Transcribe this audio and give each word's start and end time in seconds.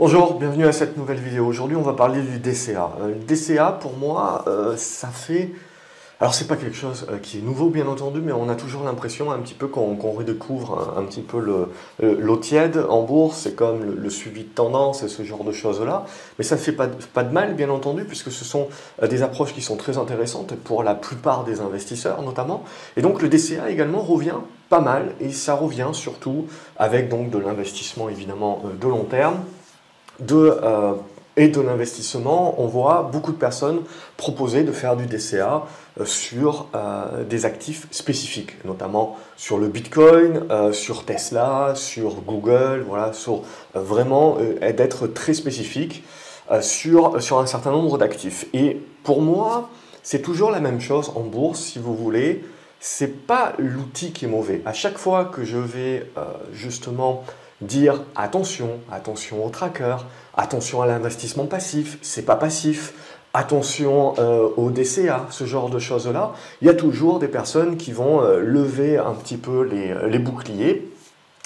Bonjour, 0.00 0.38
bienvenue 0.38 0.64
à 0.64 0.72
cette 0.72 0.96
nouvelle 0.96 1.18
vidéo. 1.18 1.44
Aujourd'hui, 1.44 1.76
on 1.76 1.82
va 1.82 1.92
parler 1.92 2.22
du 2.22 2.38
DCA. 2.38 2.90
Euh, 3.02 3.08
le 3.08 3.14
DCA, 3.16 3.72
pour 3.72 3.98
moi, 3.98 4.44
euh, 4.46 4.74
ça 4.78 5.08
fait... 5.08 5.50
Alors, 6.20 6.32
c'est 6.32 6.46
pas 6.46 6.56
quelque 6.56 6.74
chose 6.74 7.06
euh, 7.10 7.18
qui 7.18 7.36
est 7.36 7.42
nouveau, 7.42 7.68
bien 7.68 7.86
entendu, 7.86 8.22
mais 8.22 8.32
on 8.32 8.48
a 8.48 8.54
toujours 8.54 8.82
l'impression 8.82 9.30
un 9.30 9.38
petit 9.40 9.52
peu 9.52 9.66
qu'on 9.66 9.94
redécouvre 9.96 10.94
un, 10.96 11.02
petit 11.02 11.20
peu 11.20 11.38
l'eau 12.00 12.36
tiède 12.38 12.82
en 12.88 13.02
bourse. 13.02 13.40
C'est 13.40 13.54
comme 13.54 13.82
le, 13.94 14.08
suivi 14.08 14.44
de 14.44 14.48
tendance 14.48 15.02
et 15.02 15.08
ce 15.08 15.22
genre 15.22 15.44
de 15.44 15.52
choses-là. 15.52 16.06
Mais 16.38 16.46
ça 16.46 16.54
ne 16.54 16.60
fait 16.62 16.72
pas, 16.72 16.86
pas 16.86 17.22
de 17.22 17.34
mal, 17.34 17.52
bien 17.52 17.68
entendu, 17.68 18.04
puisque 18.06 18.32
ce 18.32 18.46
sont 18.46 18.68
des 19.06 19.22
approches 19.22 19.52
qui 19.52 19.60
sont 19.60 19.76
très 19.76 19.98
intéressantes 19.98 20.54
pour 20.54 20.82
la 20.82 20.94
plupart 20.94 21.44
des 21.44 21.60
investisseurs, 21.60 22.22
notamment. 22.22 22.64
Et 22.96 23.02
donc, 23.02 23.20
le 23.20 23.28
DCA 23.28 23.68
également 23.68 24.00
revient 24.00 24.38
pas 24.70 24.80
mal, 24.80 25.12
et 25.20 25.30
ça 25.30 25.52
revient 25.52 25.90
surtout 25.92 26.46
avec 26.78 27.10
donc 27.10 27.28
de 27.28 27.36
l'investissement, 27.36 28.08
évidemment, 28.08 28.62
de 28.80 28.88
long 28.88 29.04
terme 29.04 29.40
de, 30.20 30.58
euh, 30.62 30.92
et 31.36 31.48
de 31.48 31.60
l'investissement, 31.60 32.54
on 32.58 32.66
voit 32.66 33.08
beaucoup 33.10 33.32
de 33.32 33.36
personnes 33.36 33.82
proposer 34.16 34.62
de 34.62 34.72
faire 34.72 34.96
du 34.96 35.06
DCA 35.06 35.64
euh, 35.98 36.04
sur 36.04 36.66
euh, 36.74 37.24
des 37.24 37.46
actifs 37.46 37.86
spécifiques, 37.90 38.62
notamment 38.64 39.16
sur 39.36 39.58
le 39.58 39.68
Bitcoin, 39.68 40.44
sur 40.72 41.04
Tesla, 41.04 41.72
sur 41.74 42.16
Google, 42.22 42.84
voilà, 42.86 43.12
sur 43.12 43.42
vraiment 43.74 44.38
d'être 44.60 45.06
très 45.06 45.34
spécifique 45.34 46.04
sur, 46.60 47.22
sur 47.22 47.38
un 47.38 47.46
certain 47.46 47.70
nombre 47.70 47.96
d'actifs. 47.96 48.46
Et 48.52 48.80
pour 49.02 49.22
moi, 49.22 49.70
c'est 50.02 50.20
toujours 50.20 50.50
la 50.50 50.60
même 50.60 50.80
chose 50.80 51.12
en 51.14 51.20
bourse, 51.20 51.60
si 51.60 51.78
vous 51.78 51.94
voulez. 51.94 52.44
C'est 52.80 53.26
pas 53.26 53.52
l'outil 53.58 54.12
qui 54.12 54.24
est 54.24 54.28
mauvais. 54.28 54.62
À 54.66 54.72
chaque 54.72 54.98
fois 54.98 55.24
que 55.24 55.44
je 55.44 55.58
vais 55.58 56.06
justement 56.52 57.24
dire 57.60 58.02
attention, 58.16 58.80
attention 58.90 59.44
au 59.44 59.50
tracker, 59.50 59.96
attention 60.36 60.82
à 60.82 60.86
l'investissement 60.86 61.46
passif, 61.46 61.98
c'est 62.02 62.24
pas 62.24 62.36
passif, 62.36 62.94
attention 63.34 64.14
euh, 64.18 64.48
au 64.56 64.70
DCA, 64.70 65.26
ce 65.30 65.44
genre 65.44 65.70
de 65.70 65.78
choses-là, 65.78 66.32
il 66.60 66.66
y 66.66 66.70
a 66.70 66.74
toujours 66.74 67.18
des 67.18 67.28
personnes 67.28 67.76
qui 67.76 67.92
vont 67.92 68.22
euh, 68.22 68.40
lever 68.40 68.98
un 68.98 69.14
petit 69.14 69.36
peu 69.36 69.62
les, 69.62 70.18
boucliers. 70.18 70.88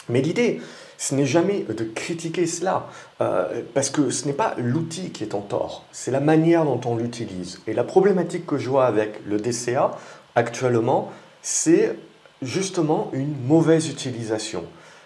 Mais 0.08 0.20
l'idée, 0.20 0.60
ce 0.98 1.14
n'est 1.14 1.26
jamais 1.26 1.64
de 1.68 1.84
critiquer 1.84 2.46
cela, 2.46 2.86
euh, 3.20 3.62
parce 3.74 3.90
que 3.90 4.10
ce 4.10 4.26
n'est 4.26 4.34
pas 4.34 4.54
l'outil 4.58 5.10
qui 5.10 5.24
est 5.24 5.34
en 5.34 5.40
tort, 5.40 5.84
c'est 5.92 6.10
la 6.10 6.20
manière 6.20 6.64
dont 6.64 6.80
on 6.86 6.96
l'utilise. 6.96 7.60
Et 7.66 7.74
la 7.74 7.84
problématique 7.84 8.46
que 8.46 8.56
je 8.56 8.68
vois 8.68 8.86
avec 8.86 9.20
le 9.26 9.38
DCA 9.38 9.90
actuellement, 10.36 11.12
c'est 11.42 11.96
justement 12.42 13.10
une 13.12 13.34
mauvaise 13.46 13.88
utilisation. 13.88 14.64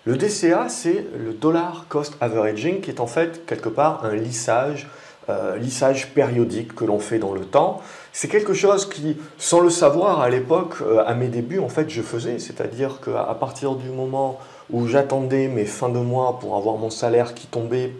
Le 0.08 0.16
DCA, 0.16 0.70
c'est 0.70 1.04
le 1.18 1.34
dollar 1.34 1.84
cost 1.90 2.16
averaging, 2.22 2.80
qui 2.80 2.88
est 2.88 2.98
en 2.98 3.06
fait 3.06 3.44
quelque 3.44 3.68
part 3.68 4.06
un 4.06 4.14
lissage, 4.14 4.88
euh, 5.28 5.58
lissage 5.58 6.14
périodique 6.14 6.74
que 6.74 6.86
l'on 6.86 6.98
fait 6.98 7.18
dans 7.18 7.34
le 7.34 7.42
temps. 7.42 7.82
C'est 8.14 8.28
quelque 8.28 8.54
chose 8.54 8.88
qui, 8.88 9.18
sans 9.36 9.60
le 9.60 9.68
savoir 9.68 10.20
à 10.20 10.30
l'époque, 10.30 10.76
euh, 10.80 11.04
à 11.06 11.12
mes 11.12 11.28
débuts, 11.28 11.58
en 11.58 11.68
fait, 11.68 11.90
je 11.90 12.00
faisais. 12.00 12.38
C'est-à-dire 12.38 13.02
qu'à 13.04 13.36
partir 13.38 13.74
du 13.74 13.90
moment 13.90 14.38
où 14.70 14.86
j'attendais 14.86 15.46
mes 15.46 15.66
fins 15.66 15.90
de 15.90 15.98
mois 15.98 16.38
pour 16.38 16.56
avoir 16.56 16.78
mon 16.78 16.88
salaire 16.88 17.34
qui 17.34 17.46
tombait 17.46 17.92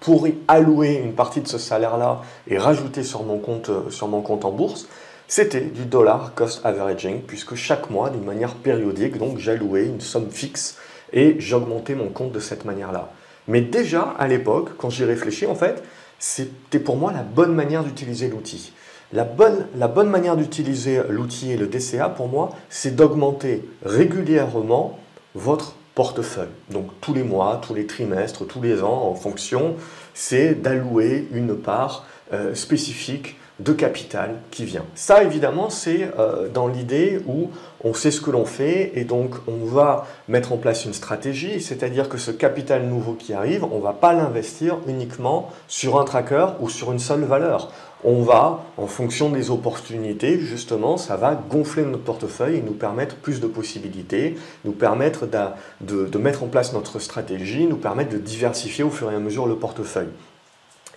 pour 0.00 0.26
y 0.26 0.34
allouer 0.48 0.94
une 0.94 1.12
partie 1.12 1.40
de 1.40 1.46
ce 1.46 1.58
salaire-là 1.58 2.22
et 2.48 2.58
rajouter 2.58 3.04
sur 3.04 3.22
mon 3.22 3.38
compte, 3.38 3.68
euh, 3.68 3.90
sur 3.90 4.08
mon 4.08 4.22
compte 4.22 4.44
en 4.44 4.50
bourse, 4.50 4.88
c'était 5.28 5.60
du 5.60 5.84
dollar 5.84 6.32
cost 6.34 6.66
averaging, 6.66 7.20
puisque 7.20 7.54
chaque 7.54 7.90
mois, 7.90 8.10
d'une 8.10 8.24
manière 8.24 8.54
périodique, 8.54 9.18
donc 9.18 9.38
j'allouais 9.38 9.84
une 9.84 10.00
somme 10.00 10.32
fixe 10.32 10.78
et 11.12 11.36
j'augmentais 11.38 11.94
mon 11.94 12.08
compte 12.08 12.32
de 12.32 12.40
cette 12.40 12.64
manière-là. 12.64 13.10
Mais 13.46 13.60
déjà, 13.60 14.14
à 14.18 14.28
l'époque, 14.28 14.70
quand 14.76 14.90
j'y 14.90 15.04
réfléchis, 15.04 15.46
en 15.46 15.54
fait, 15.54 15.82
c'était 16.18 16.80
pour 16.80 16.96
moi 16.96 17.12
la 17.12 17.22
bonne 17.22 17.54
manière 17.54 17.84
d'utiliser 17.84 18.28
l'outil. 18.28 18.72
La 19.12 19.24
bonne, 19.24 20.10
manière 20.10 20.36
d'utiliser 20.36 21.00
l'outil 21.08 21.52
et 21.52 21.56
le 21.56 21.66
DCA, 21.66 22.10
pour 22.10 22.28
moi, 22.28 22.50
c'est 22.68 22.94
d'augmenter 22.94 23.64
régulièrement 23.82 24.98
votre 25.34 25.76
portefeuille. 25.94 26.48
Donc 26.70 26.90
tous 27.00 27.14
les 27.14 27.22
mois, 27.22 27.58
tous 27.66 27.72
les 27.74 27.86
trimestres, 27.86 28.46
tous 28.46 28.60
les 28.60 28.82
ans, 28.82 29.08
en 29.08 29.14
fonction, 29.14 29.76
c'est 30.12 30.54
d'allouer 30.54 31.26
une 31.32 31.56
part 31.56 32.04
euh, 32.34 32.54
spécifique 32.54 33.36
de 33.58 33.72
capital 33.72 34.36
qui 34.50 34.64
vient. 34.64 34.84
Ça, 34.94 35.22
évidemment, 35.24 35.68
c'est 35.68 36.10
euh, 36.18 36.48
dans 36.48 36.68
l'idée 36.68 37.20
où 37.26 37.50
on 37.82 37.92
sait 37.92 38.10
ce 38.10 38.20
que 38.20 38.30
l'on 38.30 38.44
fait 38.44 38.92
et 38.94 39.04
donc 39.04 39.34
on 39.48 39.64
va 39.64 40.06
mettre 40.28 40.52
en 40.52 40.56
place 40.56 40.84
une 40.84 40.92
stratégie, 40.92 41.60
c'est-à-dire 41.60 42.08
que 42.08 42.18
ce 42.18 42.30
capital 42.30 42.84
nouveau 42.84 43.14
qui 43.14 43.32
arrive, 43.32 43.64
on 43.64 43.78
ne 43.78 43.82
va 43.82 43.92
pas 43.92 44.12
l'investir 44.12 44.78
uniquement 44.86 45.50
sur 45.66 46.00
un 46.00 46.04
tracker 46.04 46.46
ou 46.60 46.68
sur 46.68 46.92
une 46.92 46.98
seule 46.98 47.24
valeur. 47.24 47.72
On 48.04 48.22
va, 48.22 48.64
en 48.76 48.86
fonction 48.86 49.28
des 49.28 49.50
opportunités, 49.50 50.38
justement, 50.38 50.96
ça 50.96 51.16
va 51.16 51.34
gonfler 51.34 51.84
notre 51.84 52.04
portefeuille 52.04 52.58
et 52.58 52.62
nous 52.62 52.74
permettre 52.74 53.16
plus 53.16 53.40
de 53.40 53.48
possibilités, 53.48 54.36
nous 54.64 54.70
permettre 54.70 55.26
de, 55.80 56.06
de 56.06 56.18
mettre 56.18 56.44
en 56.44 56.46
place 56.46 56.72
notre 56.72 57.00
stratégie, 57.00 57.66
nous 57.66 57.76
permettre 57.76 58.10
de 58.10 58.18
diversifier 58.18 58.84
au 58.84 58.90
fur 58.90 59.10
et 59.10 59.16
à 59.16 59.18
mesure 59.18 59.48
le 59.48 59.56
portefeuille. 59.56 60.10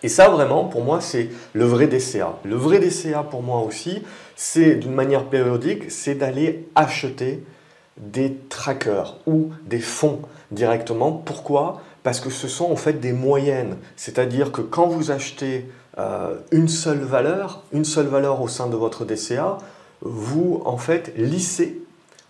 Et 0.04 0.10
ça, 0.10 0.30
vraiment, 0.30 0.66
pour 0.66 0.84
moi, 0.84 1.00
c'est 1.02 1.30
le 1.54 1.66
vrai 1.66 1.88
DCA. 1.88 2.40
Le 2.44 2.56
vrai 2.56 2.80
DCA, 2.80 3.24
pour 3.24 3.44
moi 3.44 3.62
aussi, 3.62 4.02
c'est 4.36 4.76
d'une 4.76 4.94
manière 4.94 5.26
périodique, 5.26 5.92
c'est 5.92 6.16
d'aller 6.16 6.68
acheter 6.76 7.44
des 7.98 8.36
trackers 8.50 9.18
ou 9.28 9.52
des 9.66 9.80
fonds 9.80 10.22
directement. 10.50 11.12
Pourquoi? 11.12 11.82
Parce 12.04 12.20
que 12.20 12.32
ce 12.32 12.48
sont 12.48 12.72
en 12.72 12.76
fait 12.76 12.94
des 12.94 13.14
moyennes. 13.14 13.78
C'est-à-dire 13.96 14.52
que 14.52 14.62
quand 14.62 14.88
vous 14.88 15.12
achetez 15.12 15.70
euh, 16.00 16.36
une 16.52 16.68
seule 16.68 17.02
valeur, 17.02 17.64
une 17.72 17.86
seule 17.86 18.08
valeur 18.08 18.42
au 18.42 18.48
sein 18.48 18.68
de 18.68 18.76
votre 18.76 19.06
DCA, 19.06 19.58
vous 20.02 20.62
en 20.66 20.78
fait 20.78 21.14
lissez 21.16 21.81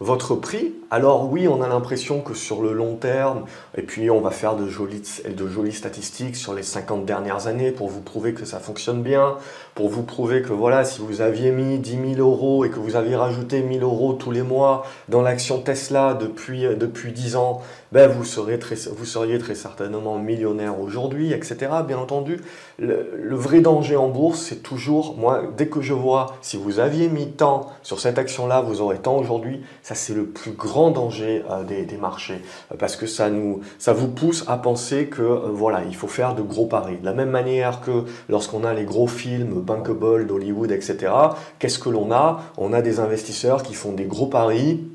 votre 0.02 0.36
prix. 0.36 0.74
Alors 0.90 1.32
oui, 1.32 1.48
on 1.48 1.62
a 1.62 1.68
l'impression 1.68 2.22
que 2.22 2.34
sur 2.34 2.62
le 2.64 2.74
long 2.74 2.96
terme, 2.96 3.46
et 3.78 3.84
puis 3.84 4.10
on 4.10 4.20
va 4.20 4.32
faire 4.32 4.56
de 4.56 4.68
jolies, 4.68 5.04
de 5.30 5.48
jolies 5.48 5.72
statistiques 5.72 6.36
sur 6.36 6.56
les 6.56 6.64
50 6.64 7.06
dernières 7.06 7.46
années 7.48 7.72
pour 7.72 7.88
vous 7.88 8.02
prouver 8.02 8.34
que 8.34 8.44
ça 8.44 8.60
fonctionne 8.60 9.04
bien, 9.04 9.36
pour 9.76 9.90
vous 9.90 10.02
prouver 10.02 10.42
que 10.42 10.54
voilà, 10.54 10.84
si 10.84 11.02
vous 11.02 11.22
aviez 11.22 11.52
mis 11.52 11.78
10 11.78 12.16
000 12.16 12.20
euros 12.20 12.66
et 12.66 12.72
que 12.72 12.80
vous 12.80 12.96
aviez 12.96 13.16
rajouté 13.16 13.62
1000 13.62 13.84
euros 13.84 14.14
tous 14.14 14.32
les 14.32 14.42
mois 14.42 14.84
dans 15.08 15.22
l'action 15.22 15.62
Tesla 15.62 16.16
depuis, 16.16 16.64
depuis 16.76 17.14
10 17.14 17.36
ans, 17.36 17.62
ben 17.92 18.10
vous, 18.10 18.24
très, 18.58 18.76
vous 18.76 19.06
seriez 19.06 19.38
très 19.38 19.56
certainement 19.56 20.18
millionnaire 20.18 20.80
aujourd'hui, 20.80 21.34
etc. 21.34 21.68
Bien 21.86 21.98
entendu, 21.98 22.40
le, 22.80 23.36
vrai 23.36 23.60
danger 23.60 23.98
en 23.98 24.08
bourse, 24.08 24.40
c'est 24.42 24.64
toujours, 24.64 25.18
moi, 25.18 25.44
dès 25.58 25.68
que 25.68 25.82
je 25.82 25.94
vois, 25.94 26.38
si 26.42 26.58
vous 26.58 26.80
aviez 26.80 27.10
mis 27.10 27.32
tant 27.32 27.70
sur 27.84 28.00
cette 28.00 28.18
action-là, 28.18 28.62
vous 28.62 28.82
aurez 28.82 28.98
tant 28.98 29.18
aujourd'hui, 29.18 29.62
c'est 29.96 30.14
le 30.14 30.26
plus 30.26 30.52
grand 30.52 30.92
danger 30.92 31.44
euh, 31.50 31.64
des, 31.64 31.86
des, 31.86 31.98
marchés, 31.98 32.42
euh, 32.72 32.76
parce 32.78 32.96
que 32.96 33.08
ça, 33.08 33.30
nous, 33.30 33.62
ça 33.80 33.94
vous 33.94 34.08
pousse 34.08 34.46
à 34.48 34.58
penser 34.58 35.08
que, 35.08 35.22
euh, 35.22 35.50
voilà, 35.52 35.84
il 35.88 35.96
faut 35.96 36.08
faire 36.08 36.36
de 36.36 36.42
gros 36.42 36.66
paris. 36.66 36.98
De 36.98 37.06
la 37.06 37.14
même 37.14 37.30
manière 37.30 37.82
que 37.82 38.06
lorsqu'on 38.30 38.64
a 38.64 38.74
les 38.74 38.86
gros 38.86 39.08
films, 39.08 39.62
bankable 39.62 40.28
d'Hollywood, 40.28 40.72
etc., 40.72 41.14
qu'est-ce 41.60 41.80
que 41.80 41.90
l'on 41.90 42.12
a? 42.12 42.42
On 42.58 42.74
a 42.74 42.82
des 42.82 43.00
investisseurs 43.00 43.64
qui 43.64 43.74
font 43.74 43.94
des 43.94 44.06
gros 44.06 44.28
paris, 44.28 44.88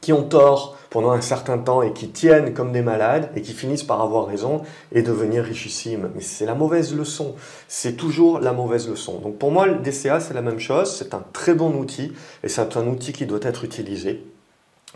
qui 0.00 0.12
ont 0.12 0.22
tort 0.22 0.76
pendant 0.90 1.12
un 1.12 1.20
certain 1.20 1.58
temps 1.58 1.82
et 1.82 1.92
qui 1.92 2.08
tiennent 2.08 2.52
comme 2.52 2.72
des 2.72 2.82
malades 2.82 3.30
et 3.36 3.42
qui 3.42 3.52
finissent 3.52 3.84
par 3.84 4.00
avoir 4.02 4.26
raison 4.26 4.62
et 4.92 5.02
devenir 5.02 5.44
richissimes. 5.44 6.10
Mais 6.14 6.20
c'est 6.20 6.46
la 6.46 6.54
mauvaise 6.54 6.94
leçon. 6.94 7.36
C'est 7.68 7.96
toujours 7.96 8.40
la 8.40 8.52
mauvaise 8.52 8.88
leçon. 8.88 9.18
Donc 9.18 9.38
pour 9.38 9.52
moi, 9.52 9.66
le 9.66 9.76
DCA, 9.76 10.20
c'est 10.20 10.34
la 10.34 10.42
même 10.42 10.58
chose. 10.58 10.94
C'est 10.96 11.14
un 11.14 11.22
très 11.32 11.54
bon 11.54 11.74
outil 11.74 12.12
et 12.42 12.48
c'est 12.48 12.76
un 12.76 12.86
outil 12.86 13.12
qui 13.12 13.26
doit 13.26 13.40
être 13.42 13.64
utilisé 13.64 14.24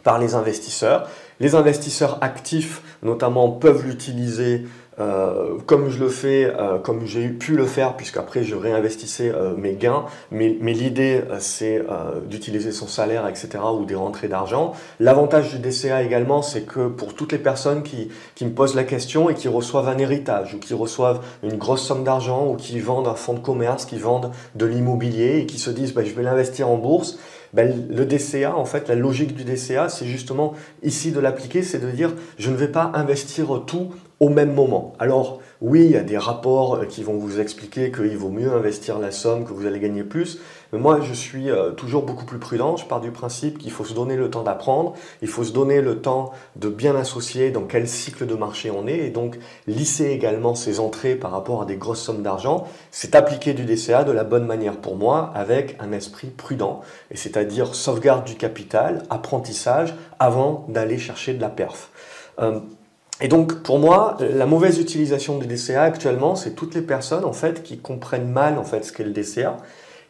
par 0.03 0.19
les 0.19 0.35
investisseurs. 0.35 1.09
Les 1.41 1.55
investisseurs 1.55 2.19
actifs, 2.21 2.83
notamment, 3.03 3.51
peuvent 3.51 3.85
l'utiliser 3.87 4.65
euh, 5.01 5.59
comme 5.67 5.89
je 5.89 5.99
le 5.99 6.09
fais, 6.09 6.45
euh, 6.45 6.79
comme 6.79 7.05
j'ai 7.05 7.29
pu 7.29 7.57
le 7.57 7.67
faire, 7.67 7.97
puisqu'après 7.97 8.45
je 8.45 8.55
réinvestissais 8.55 9.33
euh, 9.35 9.57
mes 9.57 9.75
gains, 9.75 10.05
mais, 10.31 10.57
l'idée 10.75 11.23
c'est 11.39 11.83
d'utiliser 12.27 12.73
son 12.73 12.87
salaire, 12.87 13.27
etc., 13.29 13.49
ou 13.79 13.85
des 13.85 13.95
rentrées 13.95 14.29
d'argent. 14.29 14.73
L'avantage 15.01 15.51
du 15.51 15.59
DCA 15.59 16.03
également, 16.03 16.43
c'est 16.43 16.63
que 16.63 16.89
pour 16.89 17.15
toutes 17.15 17.33
les 17.33 17.39
personnes 17.39 17.83
qui, 17.83 18.09
qui 18.35 18.45
me 18.45 18.51
posent 18.51 18.75
la 18.75 18.85
question 18.85 19.31
et 19.31 19.35
qui 19.35 19.49
reçoivent 19.49 19.89
un 19.89 19.99
héritage, 19.99 20.55
ou 20.55 20.59
qui 20.59 20.75
reçoivent 20.75 21.21
une 21.43 21.57
grosse 21.57 21.83
somme 21.83 22.05
d'argent, 22.05 22.47
ou 22.47 22.57
qui 22.57 22.79
vendent 22.81 23.09
un 23.09 23.15
fonds 23.15 23.35
de 23.35 23.39
commerce, 23.39 23.85
qui 23.87 23.99
vendent 23.99 24.31
de 24.55 24.67
l'immobilier, 24.67 25.39
et 25.39 25.47
qui 25.47 25.59
se 25.59 25.71
disent 25.71 25.95
bah, 25.95 26.03
je 26.05 26.13
vais 26.13 26.23
l'investir 26.23 26.69
en 26.69 26.77
bourse, 26.77 27.19
ben, 27.55 27.87
le 27.89 28.05
DCA, 28.05 28.57
en 28.57 28.65
fait, 28.65 28.89
la 28.89 28.97
logique 28.97 29.35
du 29.35 29.45
DCA, 29.45 29.89
c'est 29.89 30.07
justement 30.07 30.55
ici 30.83 31.13
de 31.13 31.21
l'appliquer, 31.21 31.63
c'est 31.63 31.79
de 31.79 31.91
dire 31.91 32.13
je 32.37 32.51
ne 32.51 32.57
vais 32.57 32.69
pas 32.69 32.91
investir 32.95 33.63
tout 33.65 33.93
au 34.21 34.29
même 34.29 34.53
moment. 34.53 34.95
Alors 34.99 35.41
oui, 35.61 35.85
il 35.87 35.93
y 35.93 35.97
a 35.97 36.03
des 36.03 36.19
rapports 36.19 36.75
euh, 36.75 36.85
qui 36.85 37.03
vont 37.03 37.17
vous 37.17 37.41
expliquer 37.41 37.91
qu'il 37.91 38.19
vaut 38.19 38.29
mieux 38.29 38.53
investir 38.53 38.99
la 38.99 39.11
somme, 39.11 39.45
que 39.45 39.53
vous 39.53 39.67
allez 39.67 39.81
gagner 39.81 40.03
plus, 40.03 40.41
mais 40.73 40.79
moi 40.79 41.01
je 41.01 41.15
suis 41.15 41.51
euh, 41.51 41.71
toujours 41.71 42.03
beaucoup 42.03 42.27
plus 42.27 42.39
prudent, 42.39 42.77
je 42.77 42.85
pars 42.85 43.01
du 43.01 43.11
principe 43.11 43.59
qu'il 43.59 43.71
faut 43.71 43.85
se 43.85 43.95
donner 43.95 44.17
le 44.17 44.29
temps 44.29 44.43
d'apprendre, 44.43 44.95
il 45.23 45.29
faut 45.29 45.43
se 45.43 45.53
donner 45.53 45.81
le 45.81 46.03
temps 46.03 46.33
de 46.57 46.69
bien 46.69 46.95
associer 46.97 47.51
dans 47.51 47.63
quel 47.63 47.89
cycle 47.89 48.27
de 48.27 48.35
marché 48.35 48.71
on 48.71 48.87
est, 48.87 48.99
et 48.99 49.11
donc 49.11 49.39
lisser 49.67 50.11
également 50.11 50.55
ses 50.55 50.81
entrées 50.81 51.15
par 51.15 51.31
rapport 51.31 51.63
à 51.63 51.65
des 51.65 51.77
grosses 51.77 52.03
sommes 52.03 52.23
d'argent, 52.23 52.67
c'est 52.91 53.15
appliquer 53.15 53.55
du 53.55 53.65
DCA 53.65 54.05
de 54.05 54.13
la 54.13 54.25
bonne 54.25 54.45
manière 54.45 54.77
pour 54.77 54.97
moi, 54.97 55.33
avec 55.35 55.77
un 55.81 55.93
esprit 55.93 56.29
prudent, 56.29 56.83
et 57.11 57.17
c'est-à-dire 57.17 57.75
sauvegarde 57.75 58.25
du 58.25 58.35
capital, 58.35 59.05
apprentissage, 59.09 59.95
avant 60.19 60.67
d'aller 60.69 60.99
chercher 60.99 61.33
de 61.33 61.41
la 61.41 61.49
perf. 61.49 61.91
Euh, 62.41 62.61
et 63.21 63.29
donc, 63.29 63.63
pour 63.63 63.79
moi, 63.79 64.17
la 64.21 64.47
mauvaise 64.47 64.81
utilisation 64.81 65.39
du 65.39 65.47
DCA 65.47 65.83
actuellement, 65.83 66.35
c'est 66.35 66.55
toutes 66.55 66.75
les 66.75 66.83
personnes 66.83 67.25
en 67.25 67.33
fait 67.33 67.63
qui 67.63 67.79
comprennent 67.79 68.29
mal 68.29 68.59
en 68.59 68.65
fait 68.65 68.85
ce 68.85 68.93
qu'est 68.93 69.05
le 69.05 69.13
DCA 69.13 69.57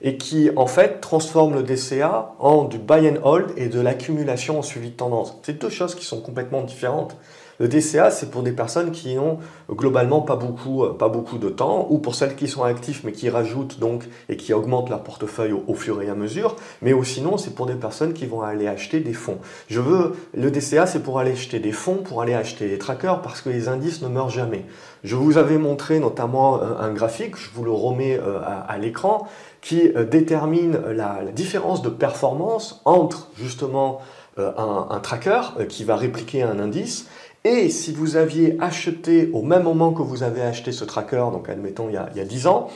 et 0.00 0.16
qui 0.16 0.50
en 0.56 0.66
fait 0.66 1.00
transforment 1.00 1.54
le 1.54 1.62
DCA 1.62 2.34
en 2.38 2.64
du 2.64 2.78
buy 2.78 3.08
and 3.08 3.18
hold 3.22 3.52
et 3.56 3.68
de 3.68 3.80
l'accumulation 3.80 4.58
en 4.58 4.62
suivi 4.62 4.90
de 4.90 4.96
tendance. 4.96 5.38
C'est 5.42 5.58
deux 5.58 5.68
choses 5.68 5.94
qui 5.94 6.04
sont 6.04 6.20
complètement 6.20 6.62
différentes. 6.62 7.16
Le 7.60 7.68
DCA, 7.68 8.10
c'est 8.10 8.30
pour 8.30 8.42
des 8.42 8.52
personnes 8.52 8.90
qui 8.90 9.16
ont 9.18 9.38
globalement 9.70 10.22
pas 10.22 10.34
beaucoup, 10.34 10.84
euh, 10.84 10.92
pas 10.92 11.08
beaucoup 11.08 11.38
de 11.38 11.48
temps, 11.48 11.86
ou 11.88 11.98
pour 11.98 12.14
celles 12.16 12.34
qui 12.34 12.48
sont 12.48 12.64
actifs 12.64 13.02
mais 13.04 13.12
qui 13.12 13.30
rajoutent 13.30 13.78
donc 13.78 14.04
et 14.28 14.36
qui 14.36 14.52
augmentent 14.52 14.90
leur 14.90 15.02
portefeuille 15.02 15.52
au, 15.52 15.74
fur 15.74 16.02
et 16.02 16.08
à 16.08 16.14
mesure, 16.14 16.56
mais 16.82 16.92
aussi 16.92 17.14
sinon 17.14 17.36
c'est 17.36 17.54
pour 17.54 17.66
des 17.66 17.74
personnes 17.74 18.12
qui 18.12 18.26
vont 18.26 18.42
aller 18.42 18.66
acheter 18.66 18.98
des 18.98 19.12
fonds. 19.12 19.38
Je 19.68 19.78
veux, 19.78 20.14
le 20.36 20.50
DCA, 20.50 20.86
c'est 20.86 21.00
pour 21.00 21.20
aller 21.20 21.30
acheter 21.30 21.60
des 21.60 21.70
fonds, 21.70 21.98
pour 21.98 22.22
aller 22.22 22.34
acheter 22.34 22.68
des 22.68 22.78
trackers, 22.78 23.22
parce 23.22 23.40
que 23.40 23.50
les 23.50 23.68
indices 23.68 24.02
ne 24.02 24.08
meurent 24.08 24.30
jamais. 24.30 24.64
Je 25.04 25.14
vous 25.14 25.38
avais 25.38 25.58
montré 25.58 26.00
notamment 26.00 26.60
euh, 26.60 26.72
un 26.80 26.92
graphique, 26.92 27.36
je 27.36 27.50
vous 27.54 27.62
le 27.62 27.70
remets 27.70 28.18
euh, 28.18 28.40
à, 28.42 28.78
l'écran, 28.78 29.28
qui 29.60 29.90
détermine 30.10 30.78
la, 30.90 31.20
différence 31.32 31.82
de 31.82 31.88
performance 31.88 32.82
entre 32.84 33.30
justement 33.36 34.00
un, 34.36 35.00
tracker 35.00 35.40
qui 35.68 35.84
va 35.84 35.96
répliquer 35.96 36.42
un 36.42 36.58
indice 36.58 37.08
et 37.44 37.68
si 37.68 37.92
vous 37.92 38.16
aviez 38.16 38.56
acheté 38.60 39.30
au 39.32 39.42
même 39.42 39.64
moment 39.64 39.92
que 39.92 40.02
vous 40.02 40.22
avez 40.22 40.42
acheté 40.42 40.72
ce 40.72 40.84
tracker, 40.84 41.26
donc 41.32 41.48
admettons 41.48 41.88
il 41.88 41.94
y 41.94 41.98
a, 41.98 42.08
il 42.12 42.18
y 42.18 42.20
a 42.20 42.24
10 42.24 42.46
ans, 42.46 42.68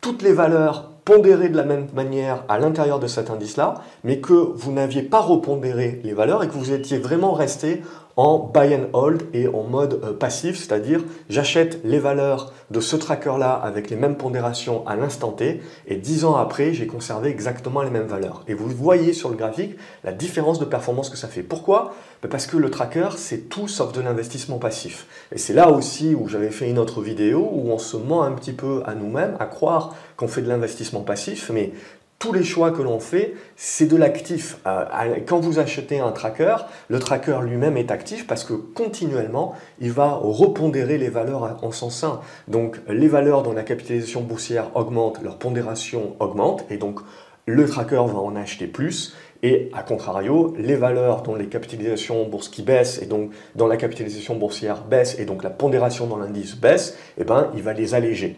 toutes 0.00 0.22
les 0.22 0.32
valeurs 0.32 0.90
pondérées 1.04 1.48
de 1.48 1.56
la 1.56 1.64
même 1.64 1.88
manière 1.94 2.44
à 2.48 2.58
l'intérieur 2.58 3.00
de 3.00 3.06
cet 3.06 3.30
indice-là, 3.30 3.82
mais 4.04 4.20
que 4.20 4.34
vous 4.34 4.72
n'aviez 4.72 5.02
pas 5.02 5.20
repondéré 5.20 6.00
les 6.04 6.12
valeurs 6.12 6.44
et 6.44 6.48
que 6.48 6.52
vous 6.52 6.70
étiez 6.70 6.98
vraiment 6.98 7.32
resté 7.32 7.82
en 8.18 8.50
buy 8.52 8.74
and 8.74 8.88
hold 8.94 9.22
et 9.32 9.46
en 9.46 9.62
mode 9.62 10.00
euh, 10.02 10.12
passif, 10.12 10.58
c'est-à-dire 10.58 11.04
j'achète 11.30 11.80
les 11.84 12.00
valeurs 12.00 12.52
de 12.72 12.80
ce 12.80 12.96
tracker-là 12.96 13.52
avec 13.52 13.90
les 13.90 13.96
mêmes 13.96 14.16
pondérations 14.16 14.84
à 14.88 14.96
l'instant 14.96 15.30
T 15.30 15.62
et 15.86 15.94
dix 15.94 16.24
ans 16.24 16.34
après, 16.34 16.74
j'ai 16.74 16.88
conservé 16.88 17.30
exactement 17.30 17.80
les 17.80 17.90
mêmes 17.90 18.08
valeurs. 18.08 18.42
Et 18.48 18.54
vous 18.54 18.68
voyez 18.68 19.12
sur 19.12 19.30
le 19.30 19.36
graphique 19.36 19.76
la 20.02 20.12
différence 20.12 20.58
de 20.58 20.64
performance 20.64 21.10
que 21.10 21.16
ça 21.16 21.28
fait. 21.28 21.44
Pourquoi? 21.44 21.94
Ben 22.20 22.28
Parce 22.28 22.48
que 22.48 22.56
le 22.56 22.70
tracker, 22.70 23.10
c'est 23.16 23.48
tout 23.48 23.68
sauf 23.68 23.92
de 23.92 24.00
l'investissement 24.00 24.58
passif. 24.58 25.06
Et 25.30 25.38
c'est 25.38 25.54
là 25.54 25.70
aussi 25.70 26.16
où 26.16 26.26
j'avais 26.26 26.50
fait 26.50 26.68
une 26.68 26.80
autre 26.80 27.00
vidéo 27.00 27.48
où 27.52 27.70
on 27.70 27.78
se 27.78 27.96
ment 27.96 28.24
un 28.24 28.32
petit 28.32 28.52
peu 28.52 28.82
à 28.84 28.96
nous-mêmes, 28.96 29.36
à 29.38 29.46
croire 29.46 29.94
qu'on 30.16 30.26
fait 30.26 30.42
de 30.42 30.48
l'investissement 30.48 31.02
passif, 31.02 31.52
mais 31.54 31.72
tous 32.18 32.32
les 32.32 32.42
choix 32.42 32.72
que 32.72 32.82
l'on 32.82 32.98
fait, 32.98 33.34
c'est 33.56 33.86
de 33.86 33.96
l'actif. 33.96 34.58
Euh, 34.66 34.84
quand 35.26 35.38
vous 35.38 35.58
achetez 35.58 36.00
un 36.00 36.10
tracker, 36.10 36.56
le 36.88 36.98
tracker 36.98 37.38
lui-même 37.44 37.76
est 37.76 37.90
actif 37.90 38.26
parce 38.26 38.42
que 38.42 38.54
continuellement, 38.54 39.54
il 39.80 39.92
va 39.92 40.14
repondérer 40.14 40.98
les 40.98 41.10
valeurs 41.10 41.58
en 41.62 41.70
son 41.70 41.90
sein. 41.90 42.20
Donc 42.48 42.80
les 42.88 43.08
valeurs 43.08 43.42
dont 43.42 43.52
la 43.52 43.62
capitalisation 43.62 44.22
boursière 44.22 44.76
augmente, 44.76 45.22
leur 45.22 45.38
pondération 45.38 46.16
augmente 46.18 46.64
et 46.70 46.76
donc 46.76 47.00
le 47.46 47.66
tracker 47.66 47.94
va 47.94 48.18
en 48.18 48.34
acheter 48.34 48.66
plus. 48.66 49.14
Et 49.44 49.70
à 49.72 49.82
contrario, 49.82 50.54
les 50.58 50.74
valeurs 50.74 51.22
dont 51.22 51.36
les 51.36 51.46
capitalisations 51.46 52.26
bourse 52.26 52.48
qui 52.48 52.62
baissent 52.62 53.00
et 53.00 53.06
donc 53.06 53.30
dans 53.54 53.68
la 53.68 53.76
capitalisation 53.76 54.34
boursière 54.34 54.82
baisse 54.82 55.16
et 55.20 55.24
donc 55.24 55.44
la 55.44 55.50
pondération 55.50 56.08
dans 56.08 56.16
l'indice 56.16 56.56
baisse, 56.56 56.98
eh 57.16 57.22
ben, 57.22 57.50
il 57.54 57.62
va 57.62 57.72
les 57.72 57.94
alléger. 57.94 58.36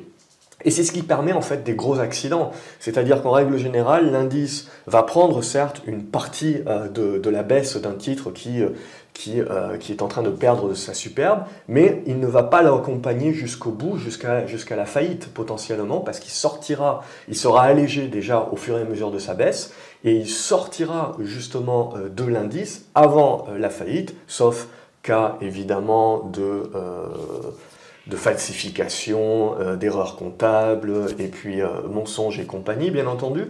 Et 0.65 0.71
c'est 0.71 0.85
ce 0.85 0.93
qui 0.93 1.03
permet 1.03 1.33
en 1.33 1.41
fait 1.41 1.63
des 1.65 1.75
gros 1.75 2.01
accidents. 2.01 2.53
C'est-à-dire 2.79 3.23
qu'en 3.23 3.31
règle 3.31 3.57
générale, 3.57 4.11
l'indice 4.11 4.69
va 4.87 5.03
prendre 5.03 5.43
certes 5.43 5.83
une 5.87 6.05
partie 6.05 6.59
euh, 6.67 6.89
de, 6.89 7.31
la 7.31 7.43
baisse 7.43 7.77
d'un 7.77 7.95
titre 7.95 8.31
qui, 8.31 8.63
euh, 8.63 8.71
qui, 9.15 9.41
euh, 9.41 9.77
qui, 9.79 9.93
est 9.93 10.03
en 10.03 10.09
train 10.09 10.23
de 10.23 10.31
perdre 10.31 10.69
de 10.69 10.75
sa 10.75 10.95
superbe, 10.95 11.45
mais 11.69 12.03
il 12.07 12.19
ne 12.19 12.27
va 12.27 12.43
pas 12.43 12.63
l'accompagner 12.63 13.33
jusqu'au 13.33 13.71
bout, 13.71 13.97
jusqu'à 13.97 14.77
la 14.77 14.87
faillite 14.87 15.29
potentiellement, 15.33 16.01
parce 16.01 16.21
qu'il 16.21 16.33
sortira, 16.33 17.05
il 17.29 17.37
sera 17.37 17.63
allégé 17.63 18.09
déjà 18.09 18.49
au 18.51 18.57
fur 18.57 18.77
et 18.79 18.83
à 18.83 18.85
mesure 18.85 19.11
de 19.11 19.19
sa 19.19 19.35
baisse, 19.35 19.73
et 20.05 20.13
il 20.13 20.29
sortira 20.29 21.17
justement 21.21 21.95
de 22.15 22.25
l'indice 22.25 22.87
avant 22.95 23.47
la 23.57 23.71
faillite, 23.71 24.15
sauf 24.27 24.69
cas 25.03 25.37
évidemment 25.41 26.25
de 26.25 26.71
de 28.07 28.17
falsification, 28.17 29.59
euh, 29.61 29.77
d'erreurs 29.77 30.17
comptables, 30.17 30.93
et 31.19 31.29
puis 31.29 31.61
euh, 31.61 31.69
mensonges 31.89 32.39
et 32.41 32.45
compagnie, 32.45 32.91
bien 32.91 33.07
entendu. 33.07 33.49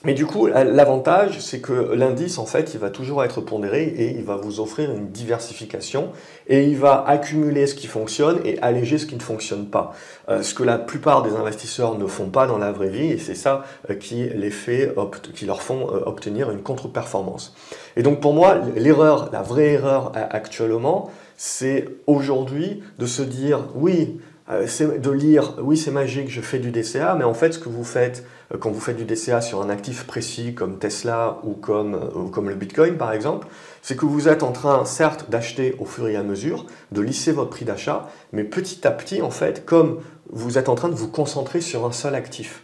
Euh, 0.00 0.06
mais 0.06 0.14
du 0.14 0.26
coup, 0.26 0.46
l'avantage, 0.46 1.40
c'est 1.40 1.60
que 1.60 1.92
l'indice, 1.94 2.38
en 2.38 2.46
fait, 2.46 2.72
il 2.74 2.80
va 2.80 2.90
toujours 2.90 3.22
être 3.24 3.40
pondéré 3.40 3.84
et 3.84 4.10
il 4.16 4.24
va 4.24 4.36
vous 4.36 4.60
offrir 4.60 4.90
une 4.90 5.08
diversification 5.08 6.10
et 6.48 6.64
il 6.64 6.76
va 6.76 7.04
accumuler 7.06 7.66
ce 7.66 7.74
qui 7.74 7.86
fonctionne 7.86 8.40
et 8.44 8.58
alléger 8.60 8.98
ce 8.98 9.06
qui 9.06 9.14
ne 9.14 9.22
fonctionne 9.22 9.66
pas. 9.66 9.92
ce 10.28 10.54
que 10.54 10.62
la 10.62 10.78
plupart 10.78 11.22
des 11.22 11.34
investisseurs 11.34 11.98
ne 11.98 12.06
font 12.06 12.30
pas 12.30 12.46
dans 12.46 12.58
la 12.58 12.72
vraie 12.72 12.88
vie 12.88 13.10
et 13.12 13.18
c'est 13.18 13.34
ça 13.34 13.64
qui 14.00 14.28
les 14.28 14.50
fait, 14.50 14.94
qui 15.34 15.44
leur 15.44 15.62
font 15.62 15.86
obtenir 16.06 16.50
une 16.50 16.62
contre-performance. 16.62 17.54
Et 17.96 18.02
donc 18.02 18.20
pour 18.20 18.32
moi, 18.32 18.58
l'erreur, 18.76 19.30
la 19.32 19.42
vraie 19.42 19.72
erreur 19.72 20.12
actuellement, 20.14 21.10
c'est 21.36 21.86
aujourd'hui 22.06 22.82
de 22.98 23.06
se 23.06 23.22
dire 23.22 23.60
oui, 23.74 24.20
euh, 24.20 24.29
de 24.50 25.10
lire 25.10 25.54
oui 25.62 25.76
c'est 25.76 25.90
magique, 25.90 26.30
je 26.30 26.40
fais 26.40 26.58
du 26.58 26.70
DCA, 26.70 27.14
mais 27.14 27.24
en 27.24 27.34
fait 27.34 27.52
ce 27.52 27.58
que 27.58 27.68
vous 27.68 27.84
faites 27.84 28.24
euh, 28.52 28.58
quand 28.58 28.70
vous 28.70 28.80
faites 28.80 28.96
du 28.96 29.04
DCA 29.04 29.40
sur 29.40 29.62
un 29.62 29.70
actif 29.70 30.06
précis 30.06 30.54
comme 30.54 30.78
Tesla 30.78 31.38
ou 31.44 31.52
comme, 31.52 31.94
euh, 31.94 32.28
comme 32.32 32.48
le 32.48 32.54
Bitcoin 32.54 32.96
par 32.96 33.12
exemple, 33.12 33.46
c'est 33.82 33.96
que 33.96 34.06
vous 34.06 34.28
êtes 34.28 34.42
en 34.42 34.52
train 34.52 34.84
certes 34.84 35.30
d'acheter 35.30 35.76
au 35.78 35.84
fur 35.84 36.08
et 36.08 36.16
à 36.16 36.22
mesure, 36.22 36.66
de 36.92 37.00
lisser 37.00 37.32
votre 37.32 37.50
prix 37.50 37.64
d'achat, 37.64 38.08
mais 38.32 38.44
petit 38.44 38.86
à 38.86 38.90
petit 38.90 39.22
en 39.22 39.30
fait, 39.30 39.64
comme 39.64 40.00
vous 40.30 40.58
êtes 40.58 40.68
en 40.68 40.74
train 40.74 40.88
de 40.88 40.94
vous 40.94 41.08
concentrer 41.08 41.60
sur 41.60 41.86
un 41.86 41.92
seul 41.92 42.14
actif. 42.14 42.62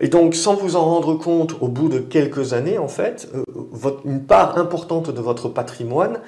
Et 0.00 0.08
donc, 0.08 0.34
sans 0.34 0.56
vous 0.56 0.74
en 0.74 0.84
rendre 0.84 1.14
compte, 1.14 1.54
au 1.60 1.68
bout 1.68 1.88
de 1.88 2.00
quelques 2.00 2.52
années, 2.52 2.78
en 2.78 2.88
fait, 2.88 3.28
une 4.04 4.24
part 4.24 4.58
importante 4.58 5.10
de 5.10 5.20
votre 5.20 5.48
patrimoine 5.48 6.18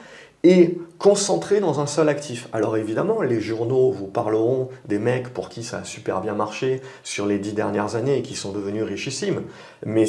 et 0.42 0.78
concentré 0.98 1.60
dans 1.60 1.80
un 1.80 1.86
seul 1.86 2.08
actif. 2.08 2.48
Alors 2.52 2.76
évidemment, 2.76 3.20
les 3.20 3.40
journaux 3.40 3.90
vous 3.90 4.06
parleront 4.06 4.68
des 4.86 4.98
mecs 4.98 5.28
pour 5.28 5.48
qui 5.48 5.62
ça 5.62 5.78
a 5.78 5.84
super 5.84 6.20
bien 6.20 6.34
marché 6.34 6.80
sur 7.04 7.26
les 7.26 7.38
dix 7.38 7.52
dernières 7.52 7.96
années 7.96 8.18
et 8.18 8.22
qui 8.22 8.34
sont 8.34 8.52
devenus 8.52 8.84
richissimes. 8.84 9.42
Mais, 9.84 10.06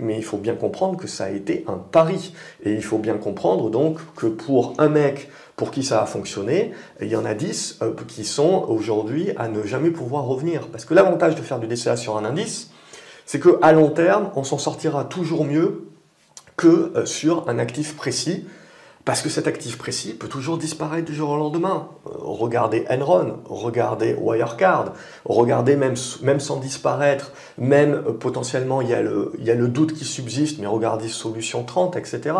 mais 0.00 0.16
il 0.16 0.24
faut 0.24 0.36
bien 0.36 0.54
comprendre 0.54 0.96
que 0.96 1.08
ça 1.08 1.24
a 1.24 1.30
été 1.30 1.64
un 1.66 1.78
pari. 1.78 2.32
Et 2.62 2.72
il 2.72 2.82
faut 2.82 2.98
bien 2.98 3.16
comprendre 3.16 3.70
donc 3.70 3.98
que 4.16 4.26
pour 4.26 4.74
un 4.78 4.88
mec 4.88 5.30
pour 5.56 5.70
qui 5.70 5.82
ça 5.82 6.02
a 6.02 6.06
fonctionné, 6.06 6.72
il 7.02 7.08
y 7.08 7.16
en 7.16 7.24
a 7.26 7.34
dix 7.34 7.78
euh, 7.82 7.92
qui 8.08 8.24
sont 8.24 8.64
aujourd'hui 8.66 9.32
à 9.36 9.48
ne 9.48 9.62
jamais 9.62 9.90
pouvoir 9.90 10.24
revenir. 10.24 10.68
Parce 10.68 10.86
que 10.86 10.94
l'avantage 10.94 11.34
de 11.34 11.42
faire 11.42 11.58
du 11.58 11.66
DCA 11.66 11.96
sur 11.96 12.16
un 12.16 12.24
indice, 12.24 12.70
c'est 13.26 13.40
qu'à 13.40 13.72
long 13.72 13.90
terme, 13.90 14.30
on 14.36 14.44
s'en 14.44 14.56
sortira 14.56 15.04
toujours 15.04 15.44
mieux 15.44 15.84
que 16.56 16.92
euh, 16.96 17.04
sur 17.04 17.48
un 17.48 17.58
actif 17.58 17.94
précis 17.94 18.46
parce 19.10 19.22
que 19.22 19.28
cet 19.28 19.48
actif 19.48 19.76
précis 19.76 20.14
peut 20.14 20.28
toujours 20.28 20.56
disparaître 20.56 21.04
du 21.04 21.16
jour 21.16 21.30
au 21.30 21.36
lendemain. 21.36 21.88
Euh, 22.06 22.10
regardez 22.14 22.84
Enron, 22.88 23.40
regardez 23.44 24.14
Wirecard, 24.14 24.92
regardez 25.24 25.74
même, 25.74 25.96
même 26.22 26.38
sans 26.38 26.58
disparaître, 26.60 27.32
même 27.58 27.92
euh, 27.92 28.12
potentiellement 28.12 28.80
il 28.80 28.88
y, 28.88 28.94
a 28.94 29.02
le, 29.02 29.32
il 29.40 29.44
y 29.44 29.50
a 29.50 29.56
le 29.56 29.66
doute 29.66 29.94
qui 29.94 30.04
subsiste, 30.04 30.60
mais 30.60 30.68
regardez 30.68 31.08
Solution 31.08 31.64
30, 31.64 31.96
etc. 31.96 32.36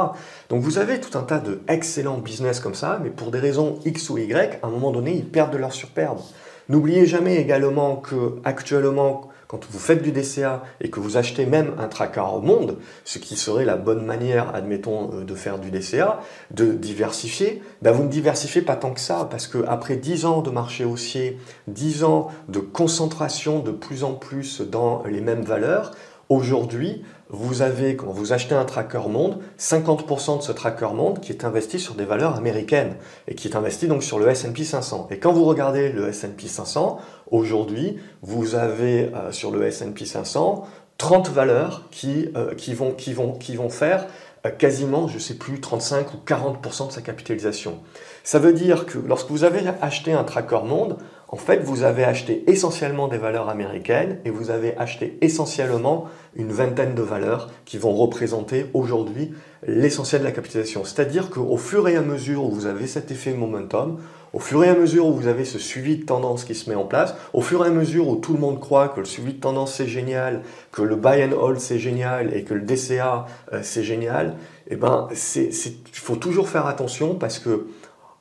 Donc 0.49 0.63
vous 0.63 0.79
avez 0.79 1.01
tout 1.01 1.19
un 1.19 1.23
tas 1.23 1.41
d'excellents 1.41 2.19
business 2.19 2.61
comme 2.61 2.77
ça, 2.77 3.01
mais 3.03 3.11
pour 3.11 3.33
des 3.33 3.41
raisons 3.41 3.81
X 3.85 4.09
ou 4.09 4.19
Y, 4.19 4.61
à 4.63 4.69
un 4.69 4.71
moment 4.71 4.93
donné, 4.93 5.17
ils 5.17 5.29
perdent 5.29 5.53
de 5.53 5.59
leur 5.59 5.73
superbe. 5.73 6.21
N'oubliez 6.69 7.05
jamais 7.05 7.39
également 7.39 7.97
que 7.97 8.37
actuellement, 8.45 9.30
quand 9.51 9.67
vous 9.69 9.81
faites 9.81 10.01
du 10.01 10.13
DCA 10.13 10.63
et 10.81 10.91
que 10.91 11.01
vous 11.01 11.17
achetez 11.17 11.45
même 11.45 11.75
un 11.77 11.89
tracker 11.89 12.23
au 12.37 12.41
monde, 12.41 12.77
ce 13.05 13.19
qui 13.19 13.35
serait 13.35 13.65
la 13.65 13.75
bonne 13.75 14.07
manière, 14.07 14.55
admettons, 14.55 15.11
euh, 15.13 15.25
de 15.25 15.35
faire 15.35 15.59
du 15.59 15.73
DCA, 15.73 16.21
de 16.53 16.67
diversifier, 16.67 17.61
ben 17.83 17.91
vous 17.91 18.05
ne 18.05 18.09
diversifiez 18.09 18.63
pas 18.63 18.77
tant 18.77 18.93
que 18.93 19.01
ça, 19.01 19.27
parce 19.29 19.49
qu'après 19.49 19.97
10 19.97 20.25
ans 20.25 20.43
de 20.43 20.51
marché 20.51 20.85
haussier, 20.85 21.37
10 21.67 22.05
ans 22.05 22.29
de 22.49 22.61
concentration 22.61 23.59
de 23.59 23.73
plus 23.73 24.05
en 24.05 24.13
plus 24.13 24.61
dans 24.61 25.03
les 25.03 25.21
mêmes 25.21 25.43
valeurs, 25.43 25.91
aujourd'hui, 26.29 27.03
vous 27.33 27.63
avez, 27.63 27.97
quand 27.97 28.11
vous 28.11 28.33
achetez 28.33 28.55
un 28.55 28.65
tracker 28.65 29.09
monde, 29.09 29.39
50% 29.59 30.39
de 30.39 30.43
ce 30.43 30.53
tracker 30.53 30.93
monde 30.95 31.21
qui 31.21 31.33
est 31.33 31.45
investi 31.45 31.79
sur 31.79 31.95
des 31.95 32.05
valeurs 32.05 32.37
américaines 32.37 32.97
et 33.29 33.35
qui 33.35 33.49
est 33.49 33.57
investi 33.57 33.87
donc 33.87 34.03
sur 34.03 34.19
le 34.19 34.29
S&P 34.29 34.65
500. 34.65 35.09
Et 35.11 35.19
quand 35.19 35.33
vous 35.33 35.45
regardez 35.45 35.91
le 35.91 36.09
S&P 36.09 36.49
500, 36.49 36.99
aujourd'hui, 37.31 37.99
vous 38.23 38.57
avez 38.57 39.13
euh, 39.15 39.31
sur 39.33 39.51
le 39.51 39.65
S&P 39.65 40.05
500 40.05 40.67
30 41.01 41.31
valeurs 41.31 41.85
qui, 41.91 42.29
euh, 42.37 42.55
qui, 42.55 42.75
vont, 42.75 42.93
qui, 42.93 43.15
vont, 43.15 43.33
qui 43.33 43.57
vont 43.57 43.71
faire 43.71 44.07
euh, 44.45 44.51
quasiment, 44.51 45.09
je 45.09 45.15
ne 45.15 45.19
sais 45.19 45.35
plus, 45.35 45.59
35 45.59 46.13
ou 46.13 46.19
40% 46.27 46.89
de 46.89 46.93
sa 46.93 47.01
capitalisation. 47.01 47.79
Ça 48.23 48.39
veut 48.39 48.53
dire 48.53 48.85
que 48.85 48.99
lorsque 48.99 49.31
vous 49.31 49.45
avez 49.45 49.63
acheté 49.81 50.13
un 50.13 50.25
tracker 50.25 50.61
monde, 50.63 50.99
en 51.33 51.37
fait, 51.37 51.59
vous 51.63 51.85
avez 51.85 52.03
acheté 52.03 52.43
essentiellement 52.49 53.07
des 53.07 53.17
valeurs 53.17 53.49
américaines 53.49 54.19
et 54.25 54.31
vous 54.31 54.51
avez 54.51 54.77
acheté 54.77 55.17
essentiellement 55.21 56.09
une 56.35 56.51
vingtaine 56.51 56.97
de 56.97 57.03
valeurs 57.03 57.53
qui 57.65 57.79
vont 57.79 57.95
représenter 57.95 58.67
aujourd'hui 58.75 59.33
l'essentiel 59.65 60.23
de 60.23 60.27
la 60.27 60.33
capitalisation. 60.33 60.85
C'est-à-dire 60.85 61.31
qu'au 61.31 61.57
fur 61.57 61.87
et 61.87 61.95
à 61.95 62.01
mesure 62.01 62.45
où 62.45 62.51
vous 62.51 62.67
avez 62.67 62.89
cet 62.89 63.13
effet 63.13 63.33
momentum, 63.33 64.01
au 64.33 64.41
fur 64.41 64.65
et 64.65 64.69
à 64.69 64.75
mesure 64.75 65.07
où 65.07 65.15
vous 65.15 65.29
avez 65.29 65.45
ce 65.45 65.61
suivi 65.61 65.99
de 65.99 66.05
tendance 66.05 66.45
qui 66.45 66.57
se 66.57 66.69
met 66.69 66.75
en 66.75 66.85
place, 66.85 67.15
au 67.33 67.43
fur 67.43 67.65
et 67.65 67.69
à 67.69 67.73
mesure 67.73 68.09
où 68.09 68.17
tout 68.17 68.33
le 68.33 68.41
monde 68.41 68.59
croit 68.59 68.89
que 68.89 68.99
le 68.99 69.07
suivi 69.07 69.35
de 69.35 69.41
tendance 69.41 69.75
c'est 69.75 69.87
génial, 69.87 70.43
que 70.73 70.83
le 70.83 70.97
buy 70.97 71.23
and 71.23 71.37
hold 71.41 71.61
c'est 71.61 71.79
génial 71.79 72.35
et 72.35 72.43
que 72.43 72.55
le 72.55 72.63
DCA 72.63 73.27
euh, 73.53 73.61
c'est 73.63 73.85
génial, 73.85 74.35
eh 74.67 74.75
ben, 74.75 75.09
il 75.37 75.79
faut 75.93 76.17
toujours 76.17 76.49
faire 76.49 76.67
attention 76.67 77.15
parce 77.15 77.39
que 77.39 77.69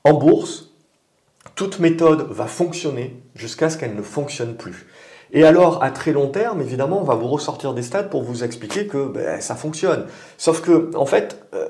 en 0.04 0.13
bourse, 0.13 0.68
toute 1.55 1.79
méthode 1.79 2.27
va 2.29 2.46
fonctionner 2.46 3.22
jusqu'à 3.36 3.69
ce 3.69 3.77
qu'elle 3.77 3.96
ne 3.96 4.01
fonctionne 4.01 4.55
plus. 4.55 4.88
Et 5.31 5.43
alors, 5.43 5.84
à 5.84 5.91
très 5.91 6.12
long 6.12 6.27
terme, 6.27 6.62
évidemment, 6.62 7.01
on 7.01 7.03
va 7.03 7.13
vous 7.13 7.27
ressortir 7.27 7.74
des 7.74 7.84
stats 7.84 8.03
pour 8.03 8.24
vous 8.24 8.43
expliquer 8.43 8.88
que 8.88 9.08
ben, 9.08 9.39
ça 9.41 9.55
fonctionne. 9.55 10.05
Sauf 10.38 10.62
que, 10.62 10.89
en 10.96 11.05
fait, 11.05 11.46
euh, 11.53 11.67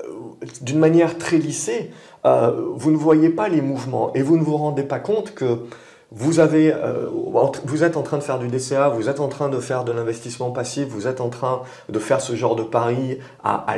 d'une 0.62 0.78
manière 0.78 1.18
très 1.18 1.36
lissée, 1.36 1.90
euh, 2.24 2.52
vous 2.74 2.90
ne 2.90 2.96
voyez 2.96 3.28
pas 3.28 3.48
les 3.48 3.60
mouvements 3.60 4.12
et 4.14 4.22
vous 4.22 4.38
ne 4.38 4.42
vous 4.42 4.56
rendez 4.56 4.82
pas 4.82 4.98
compte 4.98 5.34
que 5.34 5.58
vous, 6.12 6.40
euh, 6.40 7.82
êtes 7.82 7.96
en 7.96 8.02
train 8.02 8.16
de 8.16 8.22
faire 8.22 8.38
du 8.38 8.48
DCA, 8.48 8.88
vous 8.88 9.10
êtes 9.10 9.20
en 9.20 9.28
train 9.28 9.48
de 9.50 9.58
faire 9.58 9.84
de 9.84 9.92
l'investissement 9.92 10.50
passif, 10.50 10.88
vous 10.88 11.06
êtes 11.06 11.20
en 11.20 11.28
train 11.28 11.62
de 11.88 11.98
faire 11.98 12.20
ce 12.20 12.34
genre 12.34 12.56
de 12.56 12.62
pari 12.62 13.18
à, 13.44 13.70
à. 13.70 13.76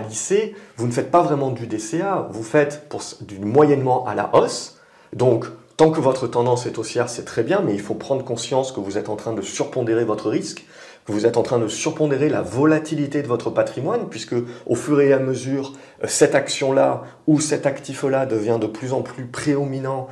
Vous 0.76 0.86
ne 0.86 0.92
faites 0.92 1.10
pas 1.10 1.22
vraiment 1.22 1.50
du 1.50 1.66
DCA, 1.66 2.28
vous 2.30 2.44
faites 2.44 2.88
du 3.20 3.40
moyennement 3.40 4.06
à 4.06 4.14
la 4.14 4.30
hausse. 4.32 4.78
Donc, 5.12 5.46
Tant 5.76 5.90
que 5.90 6.00
votre 6.00 6.26
tendance 6.26 6.66
est 6.66 6.78
haussière, 6.78 7.08
c'est 7.08 7.24
très 7.24 7.42
bien, 7.42 7.62
mais 7.64 7.72
il 7.72 7.80
faut 7.80 7.94
prendre 7.94 8.24
conscience 8.24 8.72
que 8.72 8.80
vous 8.80 8.98
êtes 8.98 9.08
en 9.08 9.16
train 9.16 9.32
de 9.32 9.40
surpondérer 9.40 10.04
votre 10.04 10.28
risque, 10.28 10.66
que 11.06 11.12
vous 11.12 11.24
êtes 11.24 11.38
en 11.38 11.42
train 11.42 11.58
de 11.58 11.66
surpondérer 11.66 12.28
la 12.28 12.42
volatilité 12.42 13.22
de 13.22 13.26
votre 13.26 13.48
patrimoine, 13.48 14.08
puisque 14.10 14.34
au 14.66 14.74
fur 14.74 15.00
et 15.00 15.14
à 15.14 15.18
mesure, 15.18 15.72
euh, 16.04 16.06
cette 16.08 16.34
action-là 16.34 17.04
ou 17.26 17.40
cet 17.40 17.64
actif-là 17.64 18.26
devient 18.26 18.58
de 18.60 18.66
plus 18.66 18.92
en 18.92 19.00
plus 19.00 19.26
prédominant, 19.26 20.08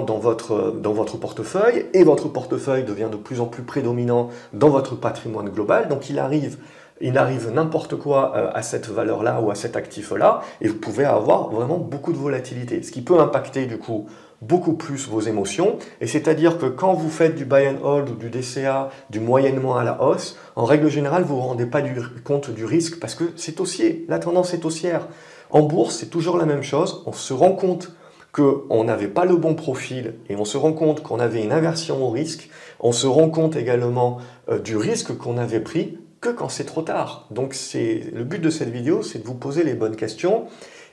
dans, 0.00 0.18
votre, 0.18 0.52
euh, 0.52 0.70
dans 0.70 0.94
votre 0.94 1.18
portefeuille, 1.18 1.86
et 1.92 2.02
votre 2.02 2.28
portefeuille 2.28 2.84
devient 2.84 3.08
de 3.12 3.18
plus 3.18 3.40
en 3.40 3.46
plus 3.46 3.64
prédominant 3.64 4.30
dans 4.54 4.70
votre 4.70 4.96
patrimoine 4.96 5.50
global. 5.50 5.88
Donc 5.88 6.08
il 6.08 6.18
arrive 6.18 6.56
il 7.04 7.18
arrive 7.18 7.50
n'importe 7.50 7.96
quoi 7.96 8.32
euh, 8.36 8.50
à 8.54 8.62
cette 8.62 8.88
valeur-là 8.88 9.40
ou 9.40 9.50
à 9.50 9.54
cet 9.54 9.76
actif-là, 9.76 10.40
et 10.60 10.68
vous 10.68 10.78
pouvez 10.78 11.04
avoir 11.04 11.50
vraiment 11.50 11.78
beaucoup 11.78 12.12
de 12.12 12.18
volatilité, 12.18 12.82
ce 12.82 12.92
qui 12.92 13.02
peut 13.02 13.18
impacter 13.18 13.66
du 13.66 13.76
coup 13.78 14.06
beaucoup 14.42 14.74
plus 14.74 15.08
vos 15.08 15.20
émotions. 15.20 15.78
Et 16.00 16.06
c'est-à-dire 16.06 16.58
que 16.58 16.66
quand 16.66 16.92
vous 16.92 17.08
faites 17.08 17.34
du 17.34 17.44
buy 17.44 17.66
and 17.68 17.82
hold 17.82 18.10
ou 18.10 18.14
du 18.14 18.28
DCA, 18.28 18.90
du 19.08 19.20
moyennement 19.20 19.76
à 19.76 19.84
la 19.84 20.02
hausse, 20.02 20.36
en 20.56 20.64
règle 20.64 20.88
générale, 20.88 21.22
vous 21.22 21.34
ne 21.36 21.40
vous 21.40 21.46
rendez 21.46 21.66
pas 21.66 21.80
du, 21.80 21.94
compte 22.24 22.50
du 22.50 22.64
risque 22.64 22.98
parce 23.00 23.14
que 23.14 23.24
c'est 23.36 23.60
haussier, 23.60 24.04
la 24.08 24.18
tendance 24.18 24.52
est 24.52 24.64
haussière. 24.64 25.08
En 25.50 25.62
bourse, 25.62 25.96
c'est 25.96 26.10
toujours 26.10 26.36
la 26.36 26.44
même 26.44 26.62
chose. 26.62 27.02
On 27.06 27.12
se 27.12 27.32
rend 27.32 27.52
compte 27.52 27.92
qu'on 28.32 28.84
n'avait 28.84 29.08
pas 29.08 29.26
le 29.26 29.36
bon 29.36 29.54
profil 29.54 30.14
et 30.28 30.36
on 30.36 30.44
se 30.44 30.56
rend 30.56 30.72
compte 30.72 31.02
qu'on 31.02 31.20
avait 31.20 31.44
une 31.44 31.52
aversion 31.52 32.02
au 32.02 32.10
risque. 32.10 32.50
On 32.80 32.92
se 32.92 33.06
rend 33.06 33.28
compte 33.28 33.56
également 33.56 34.18
euh, 34.48 34.58
du 34.58 34.76
risque 34.76 35.16
qu'on 35.16 35.36
avait 35.36 35.60
pris 35.60 35.98
que 36.20 36.30
quand 36.30 36.48
c'est 36.48 36.64
trop 36.64 36.82
tard. 36.82 37.26
Donc 37.30 37.52
c'est 37.52 38.04
le 38.12 38.24
but 38.24 38.40
de 38.40 38.48
cette 38.48 38.70
vidéo, 38.70 39.02
c'est 39.02 39.18
de 39.18 39.26
vous 39.26 39.34
poser 39.34 39.64
les 39.64 39.74
bonnes 39.74 39.96
questions 39.96 40.46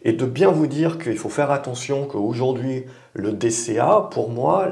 et 0.04 0.14
de 0.14 0.26
bien 0.26 0.52
vous 0.52 0.68
dire 0.68 0.98
qu'il 0.98 1.18
faut 1.18 1.30
faire 1.30 1.52
attention 1.52 2.06
qu'aujourd'hui, 2.06 2.86
le 3.14 3.34
DCA, 3.34 4.10
pour 4.12 4.30
moi, 4.30 4.68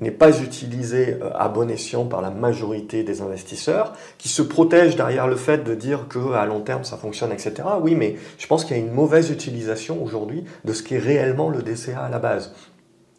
n'est 0.00 0.10
pas 0.10 0.40
utilisé 0.40 1.16
euh, 1.22 1.30
à 1.34 1.48
bon 1.48 1.70
escient 1.70 2.04
par 2.04 2.20
la 2.20 2.30
majorité 2.30 3.02
des 3.02 3.22
investisseurs, 3.22 3.94
qui 4.18 4.28
se 4.28 4.42
protègent 4.42 4.96
derrière 4.96 5.28
le 5.28 5.36
fait 5.36 5.64
de 5.64 5.74
dire 5.74 6.06
qu'à 6.08 6.44
long 6.44 6.60
terme, 6.60 6.84
ça 6.84 6.96
fonctionne, 6.96 7.32
etc. 7.32 7.54
Oui, 7.80 7.94
mais 7.94 8.16
je 8.38 8.46
pense 8.46 8.64
qu'il 8.64 8.76
y 8.76 8.80
a 8.80 8.82
une 8.82 8.92
mauvaise 8.92 9.30
utilisation 9.30 10.02
aujourd'hui 10.02 10.44
de 10.64 10.72
ce 10.72 10.82
qui 10.82 10.96
est 10.96 10.98
réellement 10.98 11.50
le 11.50 11.62
DCA 11.62 12.00
à 12.00 12.08
la 12.08 12.18
base. 12.18 12.52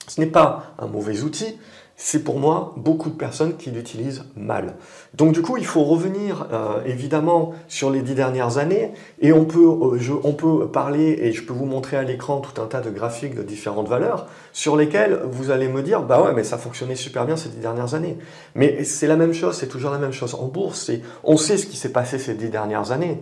Ce 0.07 0.19
n'est 0.19 0.27
pas 0.27 0.73
un 0.77 0.87
mauvais 0.87 1.21
outil, 1.21 1.57
c'est 2.01 2.23
pour 2.23 2.39
moi 2.39 2.73
beaucoup 2.77 3.09
de 3.09 3.15
personnes 3.15 3.57
qui 3.57 3.71
l'utilisent 3.71 4.23
mal. 4.37 4.77
Donc 5.15 5.33
du 5.33 5.41
coup, 5.41 5.57
il 5.57 5.65
faut 5.65 5.83
revenir 5.83 6.47
euh, 6.53 6.81
évidemment 6.85 7.51
sur 7.67 7.91
les 7.91 8.01
dix 8.01 8.15
dernières 8.15 8.57
années 8.57 8.93
et 9.19 9.33
on 9.33 9.43
peut, 9.43 9.65
euh, 9.65 10.19
on 10.23 10.31
peut 10.31 10.67
parler 10.67 11.19
et 11.21 11.33
je 11.33 11.43
peux 11.43 11.51
vous 11.51 11.65
montrer 11.65 11.97
à 11.97 12.03
l'écran 12.03 12.39
tout 12.39 12.59
un 12.61 12.67
tas 12.67 12.79
de 12.79 12.89
graphiques 12.89 13.35
de 13.35 13.43
différentes 13.43 13.89
valeurs 13.89 14.27
sur 14.59 14.75
lesquelles 14.75 15.21
vous 15.23 15.51
allez 15.51 15.69
me 15.69 15.81
dire 15.81 16.01
bah 16.01 16.21
ouais 16.21 16.33
mais 16.33 16.43
ça 16.43 16.57
fonctionnait 16.57 16.97
super 16.97 17.25
bien 17.25 17.37
ces 17.37 17.47
dix 17.47 17.59
dernières 17.59 17.93
années. 17.93 18.17
Mais 18.55 18.83
c'est 18.83 19.07
la 19.07 19.15
même 19.15 19.33
chose, 19.33 19.55
c'est 19.55 19.69
toujours 19.69 19.89
la 19.89 19.99
même 19.99 20.11
chose 20.11 20.35
en 20.35 20.47
bourse. 20.47 20.91
On 21.23 21.37
sait 21.37 21.55
ce 21.55 21.65
qui 21.65 21.77
s'est 21.77 21.93
passé 21.93 22.19
ces 22.19 22.33
dix 22.33 22.49
dernières 22.49 22.91
années. 22.91 23.21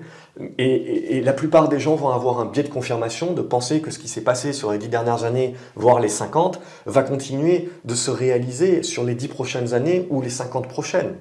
Et, 0.57 1.21
la 1.21 1.33
plupart 1.33 1.69
des 1.69 1.79
gens 1.79 1.93
vont 1.93 2.09
avoir 2.09 2.39
un 2.39 2.45
biais 2.45 2.63
de 2.63 2.69
confirmation 2.69 3.33
de 3.33 3.43
penser 3.43 3.81
que 3.81 3.91
ce 3.91 3.99
qui 3.99 4.07
s'est 4.07 4.21
passé 4.21 4.51
sur 4.51 4.71
les 4.71 4.79
dix 4.79 4.87
dernières 4.87 5.25
années, 5.25 5.53
voire 5.75 5.99
les 5.99 6.09
50, 6.09 6.59
va 6.87 7.03
continuer 7.03 7.69
de 7.85 7.93
se 7.93 8.09
réaliser 8.09 8.81
sur 8.81 9.03
les 9.03 9.13
dix 9.13 9.27
prochaines 9.27 9.75
années 9.75 10.07
ou 10.09 10.23
les 10.23 10.31
50 10.31 10.67
prochaines. 10.67 11.17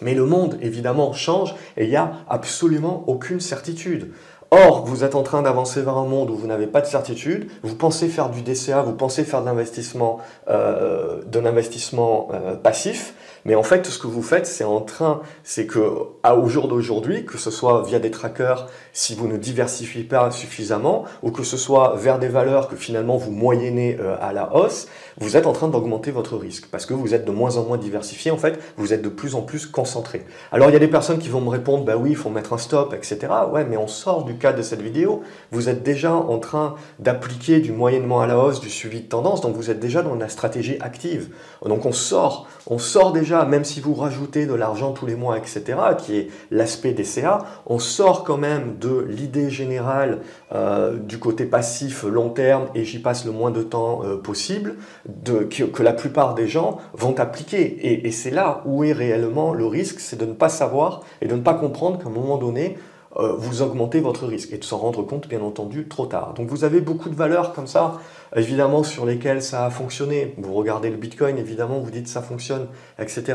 Mais 0.00 0.14
le 0.14 0.24
monde, 0.24 0.58
évidemment, 0.62 1.12
change 1.12 1.54
et 1.76 1.84
il 1.84 1.90
n'y 1.90 1.96
a 1.96 2.24
absolument 2.28 3.04
aucune 3.06 3.40
certitude. 3.40 4.12
Or, 4.54 4.84
vous 4.84 5.02
êtes 5.02 5.14
en 5.14 5.22
train 5.22 5.40
d'avancer 5.40 5.80
vers 5.80 5.96
un 5.96 6.04
monde 6.04 6.28
où 6.28 6.36
vous 6.36 6.46
n'avez 6.46 6.66
pas 6.66 6.82
de 6.82 6.86
certitude, 6.86 7.50
vous 7.62 7.74
pensez 7.74 8.08
faire 8.08 8.28
du 8.28 8.42
DCA, 8.42 8.82
vous 8.82 8.92
pensez 8.92 9.24
faire 9.24 9.40
de 9.40 9.46
l'investissement, 9.46 10.20
euh, 10.50 11.22
euh, 12.34 12.54
passif, 12.56 13.14
mais 13.44 13.54
en 13.54 13.62
fait, 13.62 13.86
ce 13.86 13.98
que 13.98 14.06
vous 14.06 14.22
faites, 14.22 14.46
c'est 14.46 14.64
en 14.64 14.80
train, 14.80 15.20
c'est 15.42 15.66
que 15.66 15.80
à, 16.22 16.36
au 16.36 16.48
jour 16.48 16.68
d'aujourd'hui, 16.68 17.24
que 17.24 17.38
ce 17.38 17.50
soit 17.50 17.82
via 17.82 17.98
des 17.98 18.10
trackers, 18.10 18.68
si 18.92 19.14
vous 19.14 19.26
ne 19.26 19.36
diversifiez 19.36 20.04
pas 20.04 20.30
suffisamment, 20.30 21.04
ou 21.22 21.30
que 21.30 21.42
ce 21.42 21.56
soit 21.56 21.94
vers 21.96 22.18
des 22.18 22.28
valeurs 22.28 22.68
que 22.68 22.76
finalement 22.76 23.16
vous 23.16 23.32
moyennez 23.32 23.96
euh, 24.00 24.16
à 24.20 24.32
la 24.32 24.54
hausse, 24.54 24.86
vous 25.20 25.36
êtes 25.36 25.46
en 25.46 25.52
train 25.52 25.68
d'augmenter 25.68 26.10
votre 26.10 26.36
risque 26.36 26.68
parce 26.70 26.86
que 26.86 26.94
vous 26.94 27.14
êtes 27.14 27.24
de 27.24 27.32
moins 27.32 27.56
en 27.56 27.64
moins 27.64 27.78
diversifié. 27.78 28.30
En 28.30 28.36
fait, 28.36 28.58
vous 28.76 28.92
êtes 28.92 29.02
de 29.02 29.08
plus 29.08 29.34
en 29.34 29.42
plus 29.42 29.66
concentré. 29.66 30.24
Alors, 30.52 30.70
il 30.70 30.72
y 30.72 30.76
a 30.76 30.80
des 30.80 30.88
personnes 30.88 31.18
qui 31.18 31.28
vont 31.28 31.40
me 31.40 31.48
répondre, 31.48 31.84
bah 31.84 31.96
oui, 31.96 32.10
il 32.10 32.16
faut 32.16 32.30
mettre 32.30 32.52
un 32.52 32.58
stop, 32.58 32.94
etc. 32.94 33.18
Ouais, 33.50 33.64
mais 33.64 33.76
on 33.76 33.88
sort 33.88 34.24
du 34.24 34.36
cadre 34.36 34.58
de 34.58 34.62
cette 34.62 34.82
vidéo. 34.82 35.22
Vous 35.50 35.68
êtes 35.68 35.82
déjà 35.82 36.14
en 36.14 36.38
train 36.38 36.76
d'appliquer 36.98 37.60
du 37.60 37.72
moyennement 37.72 38.20
à 38.20 38.26
la 38.26 38.38
hausse, 38.38 38.60
du 38.60 38.70
suivi 38.70 39.00
de 39.00 39.08
tendance, 39.08 39.40
donc 39.40 39.56
vous 39.56 39.70
êtes 39.70 39.80
déjà 39.80 40.02
dans 40.02 40.14
la 40.14 40.28
stratégie 40.28 40.76
active. 40.80 41.34
Donc, 41.64 41.86
on 41.86 41.92
sort, 41.92 42.46
on 42.66 42.78
sort 42.78 43.12
déjà 43.12 43.31
même 43.48 43.64
si 43.64 43.80
vous 43.80 43.94
rajoutez 43.94 44.46
de 44.46 44.54
l'argent 44.54 44.92
tous 44.92 45.06
les 45.06 45.14
mois, 45.14 45.38
etc., 45.38 45.62
qui 45.98 46.16
est 46.16 46.28
l'aspect 46.50 46.92
des 46.92 47.04
on 47.66 47.78
sort 47.78 48.24
quand 48.24 48.36
même 48.36 48.76
de 48.78 49.06
l'idée 49.08 49.50
générale 49.50 50.20
euh, 50.52 50.96
du 50.96 51.18
côté 51.18 51.44
passif 51.44 52.04
long 52.04 52.30
terme 52.30 52.66
et 52.74 52.84
j'y 52.84 52.98
passe 52.98 53.24
le 53.24 53.32
moins 53.32 53.50
de 53.50 53.62
temps 53.62 54.02
euh, 54.04 54.16
possible, 54.16 54.76
que, 55.24 55.82
la 55.82 55.92
plupart 55.92 56.34
des 56.34 56.48
gens 56.48 56.78
vont 56.94 57.18
appliquer. 57.18 58.06
Et, 58.06 58.10
c'est 58.12 58.30
là 58.30 58.62
où 58.66 58.84
est 58.84 58.92
réellement 58.92 59.52
le 59.52 59.66
risque, 59.66 60.00
c'est 60.00 60.18
de 60.18 60.26
ne 60.26 60.32
pas 60.32 60.48
savoir 60.48 61.02
et 61.20 61.26
de 61.26 61.34
ne 61.34 61.40
pas 61.40 61.54
comprendre 61.54 61.98
qu'à 61.98 62.08
un 62.08 62.12
moment 62.12 62.36
donné, 62.36 62.78
vous 63.16 63.62
augmentez 63.62 64.00
votre 64.00 64.26
risque 64.26 64.52
et 64.52 64.58
de 64.58 64.64
s'en 64.64 64.78
rendre 64.78 65.02
compte, 65.02 65.28
bien 65.28 65.42
entendu, 65.42 65.86
trop 65.88 66.06
tard. 66.06 66.34
Donc 66.34 66.48
vous 66.48 66.64
avez 66.64 66.80
beaucoup 66.80 67.10
de 67.10 67.14
valeurs 67.14 67.52
comme 67.52 67.66
ça 67.66 68.00
évidemment 68.36 68.82
sur 68.82 69.06
lesquels 69.06 69.42
ça 69.42 69.66
a 69.66 69.70
fonctionné. 69.70 70.34
Vous 70.38 70.54
regardez 70.54 70.90
le 70.90 70.96
Bitcoin, 70.96 71.38
évidemment, 71.38 71.80
vous 71.80 71.90
dites 71.90 72.08
ça 72.08 72.22
fonctionne, 72.22 72.68
etc. 72.98 73.34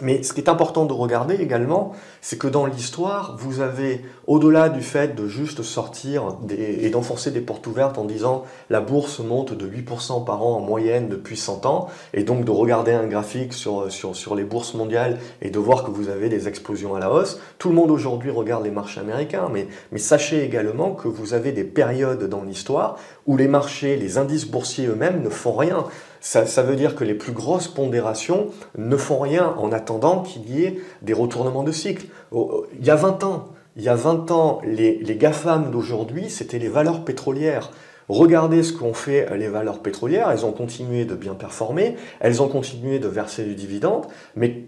Mais 0.00 0.22
ce 0.22 0.32
qui 0.32 0.40
est 0.40 0.48
important 0.48 0.86
de 0.86 0.92
regarder 0.92 1.34
également, 1.36 1.92
c'est 2.20 2.38
que 2.38 2.46
dans 2.46 2.66
l'histoire, 2.66 3.36
vous 3.38 3.60
avez, 3.60 4.04
au-delà 4.26 4.68
du 4.68 4.82
fait 4.82 5.14
de 5.14 5.26
juste 5.26 5.62
sortir 5.62 6.36
et 6.50 6.90
d'enfoncer 6.90 7.30
des 7.30 7.40
portes 7.40 7.66
ouvertes 7.66 7.98
en 7.98 8.04
disant 8.04 8.44
la 8.70 8.80
bourse 8.80 9.20
monte 9.20 9.52
de 9.52 9.68
8% 9.68 10.24
par 10.24 10.44
an 10.44 10.56
en 10.56 10.60
moyenne 10.60 11.08
depuis 11.08 11.36
100 11.36 11.66
ans, 11.66 11.88
et 12.14 12.22
donc 12.22 12.44
de 12.44 12.50
regarder 12.50 12.92
un 12.92 13.06
graphique 13.06 13.52
sur, 13.52 13.90
sur, 13.90 14.16
sur 14.16 14.34
les 14.34 14.44
bourses 14.44 14.74
mondiales 14.74 15.18
et 15.42 15.50
de 15.50 15.58
voir 15.58 15.84
que 15.84 15.90
vous 15.90 16.08
avez 16.08 16.28
des 16.28 16.48
explosions 16.48 16.94
à 16.94 17.00
la 17.00 17.12
hausse, 17.12 17.40
tout 17.58 17.68
le 17.68 17.74
monde 17.74 17.90
aujourd'hui 17.90 18.30
regarde 18.30 18.64
les 18.64 18.70
marchés 18.70 19.00
américains, 19.00 19.48
mais, 19.52 19.68
mais 19.92 19.98
sachez 19.98 20.44
également 20.44 20.92
que 20.92 21.08
vous 21.08 21.34
avez 21.34 21.52
des 21.52 21.64
périodes 21.64 22.28
dans 22.28 22.42
l'histoire 22.42 22.96
où 23.26 23.36
les 23.36 23.48
marchés, 23.48 23.96
les 23.96 24.18
indices 24.18 24.46
boursiers 24.46 24.86
eux-mêmes 24.86 25.22
ne 25.22 25.28
font 25.28 25.52
rien. 25.52 25.84
Ça, 26.20 26.62
veut 26.62 26.76
dire 26.76 26.94
que 26.94 27.04
les 27.04 27.14
plus 27.14 27.32
grosses 27.32 27.68
pondérations 27.68 28.48
ne 28.76 28.96
font 28.96 29.18
rien 29.18 29.54
en 29.56 29.72
attendant 29.72 30.22
qu'il 30.22 30.50
y 30.50 30.64
ait 30.64 30.78
des 31.00 31.14
retournements 31.14 31.62
de 31.62 31.72
cycle. 31.72 32.06
Il 32.32 32.84
y 32.84 32.90
a 32.90 32.96
20 32.96 33.24
ans, 33.24 33.48
il 33.76 33.82
y 33.82 33.88
a 33.88 33.94
20 33.94 34.30
ans, 34.30 34.60
les, 34.64 34.98
les 34.98 35.16
GAFAM 35.16 35.70
d'aujourd'hui, 35.70 36.28
c'était 36.28 36.58
les 36.58 36.68
valeurs 36.68 37.04
pétrolières. 37.04 37.70
Regardez 38.08 38.62
ce 38.62 38.72
qu'ont 38.72 38.92
fait 38.92 39.34
les 39.36 39.48
valeurs 39.48 39.78
pétrolières, 39.78 40.30
elles 40.30 40.44
ont 40.44 40.52
continué 40.52 41.04
de 41.04 41.14
bien 41.14 41.34
performer, 41.34 41.96
elles 42.18 42.42
ont 42.42 42.48
continué 42.48 42.98
de 42.98 43.08
verser 43.08 43.44
du 43.44 43.54
dividende, 43.54 44.06
mais 44.34 44.64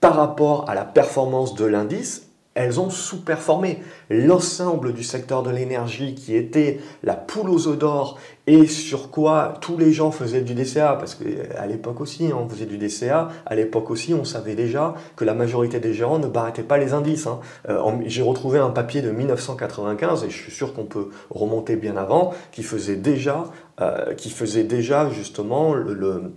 par 0.00 0.16
rapport 0.16 0.68
à 0.68 0.74
la 0.74 0.84
performance 0.84 1.54
de 1.54 1.64
l'indice, 1.64 2.28
elles 2.54 2.80
ont 2.80 2.90
sous-performé. 2.90 3.80
L'ensemble 4.10 4.92
du 4.92 5.02
secteur 5.02 5.42
de 5.42 5.50
l'énergie 5.50 6.14
qui 6.14 6.36
était 6.36 6.80
la 7.02 7.14
poule 7.14 7.50
aux 7.50 7.68
œufs 7.68 7.78
d'or 7.78 8.18
et 8.46 8.66
sur 8.66 9.10
quoi 9.10 9.54
tous 9.60 9.76
les 9.78 9.92
gens 9.92 10.10
faisaient 10.10 10.42
du 10.42 10.54
DCA, 10.54 10.96
parce 10.98 11.14
qu'à 11.14 11.66
l'époque 11.66 12.00
aussi 12.00 12.26
hein, 12.26 12.38
on 12.38 12.48
faisait 12.48 12.66
du 12.66 12.76
DCA, 12.76 13.28
à 13.46 13.54
l'époque 13.54 13.90
aussi 13.90 14.12
on 14.12 14.24
savait 14.24 14.54
déjà 14.54 14.94
que 15.16 15.24
la 15.24 15.34
majorité 15.34 15.80
des 15.80 15.94
gérants 15.94 16.18
ne 16.18 16.26
barretaient 16.26 16.62
pas 16.62 16.78
les 16.78 16.92
indices. 16.92 17.26
Hein. 17.26 17.40
Euh, 17.68 17.80
j'ai 18.06 18.22
retrouvé 18.22 18.58
un 18.58 18.70
papier 18.70 19.00
de 19.02 19.10
1995 19.10 20.24
et 20.24 20.30
je 20.30 20.36
suis 20.36 20.52
sûr 20.52 20.74
qu'on 20.74 20.84
peut 20.84 21.10
remonter 21.30 21.76
bien 21.76 21.96
avant, 21.96 22.34
qui 22.52 22.62
faisait 22.62 22.96
déjà, 22.96 23.44
euh, 23.80 24.14
qui 24.14 24.30
faisait 24.30 24.64
déjà 24.64 25.08
justement 25.10 25.74
le 25.74 26.32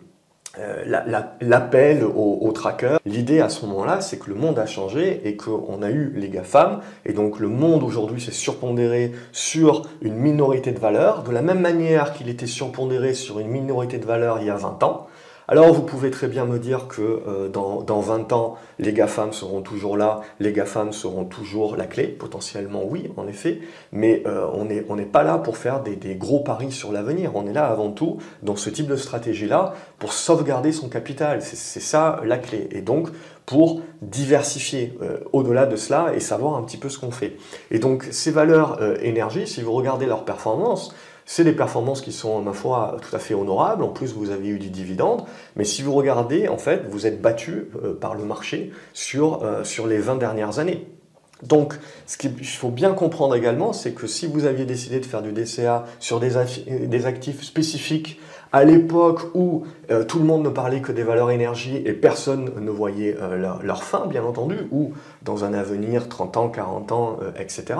euh, 0.60 0.84
l'appel 1.42 2.04
aux 2.04 2.40
au 2.42 2.52
trackers. 2.52 3.00
L'idée 3.06 3.42
à 3.42 3.50
ce 3.50 3.66
moment-là, 3.66 4.02
c'est 4.02 4.18
que 4.18 4.30
le 4.30 4.36
monde 4.36 4.58
a 4.60 4.66
changé 4.66 5.22
et 5.26 5.36
qu'on 5.36 5.82
a 5.82 5.90
eu 5.90 6.14
les 6.16 6.30
GAFAM, 6.30 6.82
et 7.06 7.14
donc 7.14 7.40
le 7.40 7.48
monde 7.48 7.84
aujourd'hui 7.84 8.22
s'est 8.22 8.32
surpondéré 8.32 9.12
sur 9.32 9.84
une 10.02 10.16
minorité 10.16 10.72
de 10.72 10.80
valeurs, 10.80 11.24
de 11.24 11.32
la 11.32 11.42
même 11.42 11.60
manière 11.60 12.14
qu'il 12.14 12.30
était 12.30 12.48
surpondéré 12.48 13.14
sur 13.14 13.40
une 13.40 13.50
minorité 13.50 13.98
de 13.98 14.06
valeurs 14.06 14.40
il 14.42 14.48
y 14.48 14.50
a 14.50 14.56
20 14.56 14.84
ans. 14.84 15.08
Alors 15.50 15.72
vous 15.72 15.84
pouvez 15.84 16.12
très 16.12 16.27
bien 16.27 16.44
me 16.44 16.60
dire 16.60 16.89
que 16.89 17.01
euh, 17.01 17.48
dans, 17.48 17.82
dans, 17.82 18.01
20 18.01 18.34
ans, 18.34 18.58
les 18.80 18.92
GAFAM 18.92 19.32
seront 19.32 19.62
toujours 19.62 19.96
là, 19.96 20.20
les 20.42 20.51
GAFAM 20.51 20.92
seront 20.92 21.24
toujours 21.24 21.77
la 21.77 21.86
clé, 21.86 22.08
potentiellement 22.08 22.84
oui, 22.86 23.10
en 23.16 23.30
effet, 23.30 23.62
mais 23.94 24.24
euh, 24.27 24.46
on 24.51 24.66
n'est 24.66 24.84
on 24.89 24.98
pas 25.06 25.24
là 25.24 25.38
pour 25.38 25.56
faire 25.56 25.82
des, 25.82 25.96
des 25.96 26.16
gros 26.16 26.42
paris 26.42 26.74
sur 26.74 26.92
l'avenir, 26.92 27.32
on 27.36 27.48
est 27.48 27.54
là 27.54 27.66
avant 27.68 27.92
tout 27.92 28.18
dans 28.44 28.58
ce 28.58 28.70
type 28.70 28.88
de 28.88 28.98
stratégie-là 28.98 29.74
pour 30.00 30.12
sauvegarder 30.12 30.74
son 30.74 30.89
capital, 30.89 31.42
c'est 31.42 31.80
ça 31.80 32.20
la 32.25 32.39
clé, 32.39 32.68
et 32.72 32.82
donc 32.82 33.08
pour 33.46 33.80
diversifier 34.01 34.98
euh, 35.01 35.20
au-delà 35.32 35.66
de 35.66 35.77
cela 35.77 36.12
et 36.13 36.20
savoir 36.20 36.58
un 36.58 36.63
petit 36.63 36.75
peu 36.75 36.89
ce 36.89 37.00
qu'on 37.00 37.12
fait. 37.12 37.38
Et 37.72 37.80
donc 37.80 38.06
ces 38.12 38.32
valeurs 38.32 38.84
énergie, 39.01 39.48
si 39.48 39.62
vous 39.62 39.72
regardez 39.72 40.08
leur 40.08 40.25
performance, 40.25 40.94
c'est 41.30 41.44
des 41.44 41.52
performances 41.52 42.02
qui 42.02 42.14
sont, 42.14 42.42
ma 42.42 42.54
foi, 42.54 42.98
tout 43.02 43.14
à 43.14 43.20
fait 43.20 43.34
honorables. 43.34 43.84
En 43.84 43.90
plus, 43.90 44.14
vous 44.14 44.32
avez 44.32 44.48
eu 44.48 44.60
du 44.60 44.70
dividende. 44.70 45.26
Mais 45.58 45.66
si 45.66 45.82
vous 45.82 45.94
regardez, 45.94 46.48
en 46.48 46.58
fait, 46.58 46.86
vous 46.90 47.06
êtes 47.06 47.22
battu 47.22 47.70
euh, 47.84 47.94
par 47.94 48.16
le 48.16 48.24
marché 48.24 48.72
sur, 48.94 49.44
euh, 49.44 49.62
les 49.88 49.98
20 50.00 50.16
dernières 50.16 50.58
années. 50.60 50.88
Donc, 51.44 51.76
ce 52.08 52.18
qu'il 52.18 52.46
faut 52.46 52.72
bien 52.72 52.94
comprendre 52.94 53.36
également, 53.36 53.74
c'est 53.74 53.92
que 53.92 54.08
si 54.08 54.26
vous 54.26 54.46
aviez 54.46 54.66
décidé 54.66 55.02
de 55.02 55.06
faire 55.06 55.22
du 55.22 55.34
DCA 55.34 55.86
sur 56.00 56.20
des 56.20 57.06
actifs 57.06 57.44
spécifiques 57.44 58.20
à 58.58 58.64
l'époque 58.64 59.22
où 59.36 59.66
euh, 59.92 60.04
tout 60.04 60.18
le 60.18 60.26
monde 60.26 60.44
ne 60.44 60.50
parlait 60.50 60.82
que 60.82 60.92
des 60.92 61.04
valeurs 61.04 61.30
énergie 61.30 61.78
et 61.86 61.94
personne 61.94 62.50
ne 62.60 62.72
voyait 62.72 63.16
euh, 63.22 63.38
leur, 63.62 63.84
fin, 63.84 64.08
bien 64.08 64.24
entendu, 64.24 64.56
ou 64.72 64.94
dans 65.22 65.46
un 65.46 65.54
avenir 65.54 66.10
30 66.10 66.38
ans, 66.38 66.50
40 66.50 66.92
ans, 66.92 67.20
euh, 67.22 67.30
etc. 67.40 67.80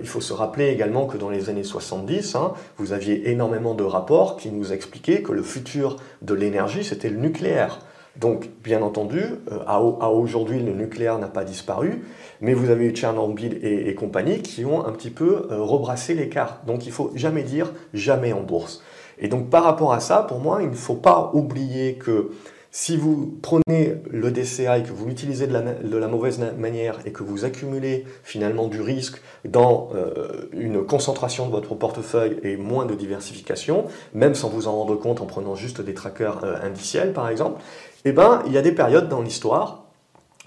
il 0.00 0.08
faut 0.08 0.20
se 0.20 0.32
rappeler 0.32 0.70
également 0.70 1.06
que 1.06 1.16
dans 1.16 1.30
les 1.30 1.48
années 1.48 1.62
70, 1.62 2.34
hein, 2.34 2.54
vous 2.76 2.92
aviez 2.92 3.30
énormément 3.30 3.74
de 3.74 3.84
rapports 3.84 4.36
qui 4.36 4.50
nous 4.50 4.72
expliquaient 4.72 5.22
que 5.22 5.30
le 5.30 5.44
futur 5.44 5.94
de 6.22 6.34
l'énergie, 6.34 6.82
c'était 6.82 7.08
le 7.08 7.18
nucléaire. 7.18 7.78
Donc, 8.16 8.50
bien 8.64 8.82
entendu, 8.82 9.22
à, 9.68 9.80
aujourd'hui, 9.80 10.58
le 10.58 10.72
nucléaire 10.72 11.20
n'a 11.20 11.28
pas 11.28 11.44
disparu, 11.44 12.02
mais 12.40 12.54
vous 12.54 12.70
avez 12.70 12.86
eu 12.86 12.90
Tchernobyl 12.90 13.60
et, 13.62 13.94
compagnie 13.94 14.42
qui 14.42 14.64
ont 14.64 14.84
un 14.84 14.90
petit 14.90 15.10
peu 15.10 15.46
rebrassé 15.48 16.14
les 16.14 16.28
cartes. 16.28 16.66
Donc, 16.66 16.86
il 16.86 16.92
faut 16.92 17.12
jamais 17.14 17.44
dire 17.44 17.72
jamais 17.94 18.32
en 18.32 18.40
bourse. 18.40 18.82
Et 19.20 19.28
donc 19.28 19.50
par 19.50 19.62
rapport 19.62 19.92
à 19.92 20.00
ça, 20.00 20.22
pour 20.22 20.40
moi, 20.40 20.62
il 20.62 20.70
ne 20.70 20.74
faut 20.74 20.94
pas 20.94 21.30
oublier 21.34 21.94
que 21.94 22.30
si 22.72 22.96
vous 22.96 23.38
prenez 23.42 23.96
le 24.08 24.30
DCA 24.30 24.78
et 24.78 24.82
que 24.84 24.92
vous 24.92 25.06
l'utilisez 25.06 25.48
de 25.48 25.98
la, 25.98 26.08
mauvaise 26.08 26.40
manière 26.56 26.98
et 27.04 27.10
que 27.10 27.24
vous 27.24 27.44
accumulez 27.44 28.06
finalement 28.22 28.68
du 28.68 28.80
risque 28.80 29.20
dans 29.44 29.88
euh, 29.94 30.48
une 30.52 30.84
concentration 30.84 31.46
de 31.46 31.50
votre 31.50 31.74
portefeuille 31.74 32.38
et 32.44 32.56
moins 32.56 32.86
de 32.86 32.94
diversification, 32.94 33.86
même 34.14 34.36
sans 34.36 34.48
vous 34.48 34.68
en 34.68 34.72
rendre 34.72 34.94
compte 34.94 35.20
en 35.20 35.26
prenant 35.26 35.56
juste 35.56 35.80
des 35.80 35.94
trackers 35.94 36.44
euh, 36.44 36.56
indiciels 36.62 37.12
par 37.12 37.28
exemple, 37.28 37.60
eh 38.04 38.12
ben, 38.12 38.42
il 38.46 38.52
y 38.52 38.58
a 38.58 38.62
des 38.62 38.72
périodes 38.72 39.08
dans 39.08 39.20
l'histoire 39.20 39.84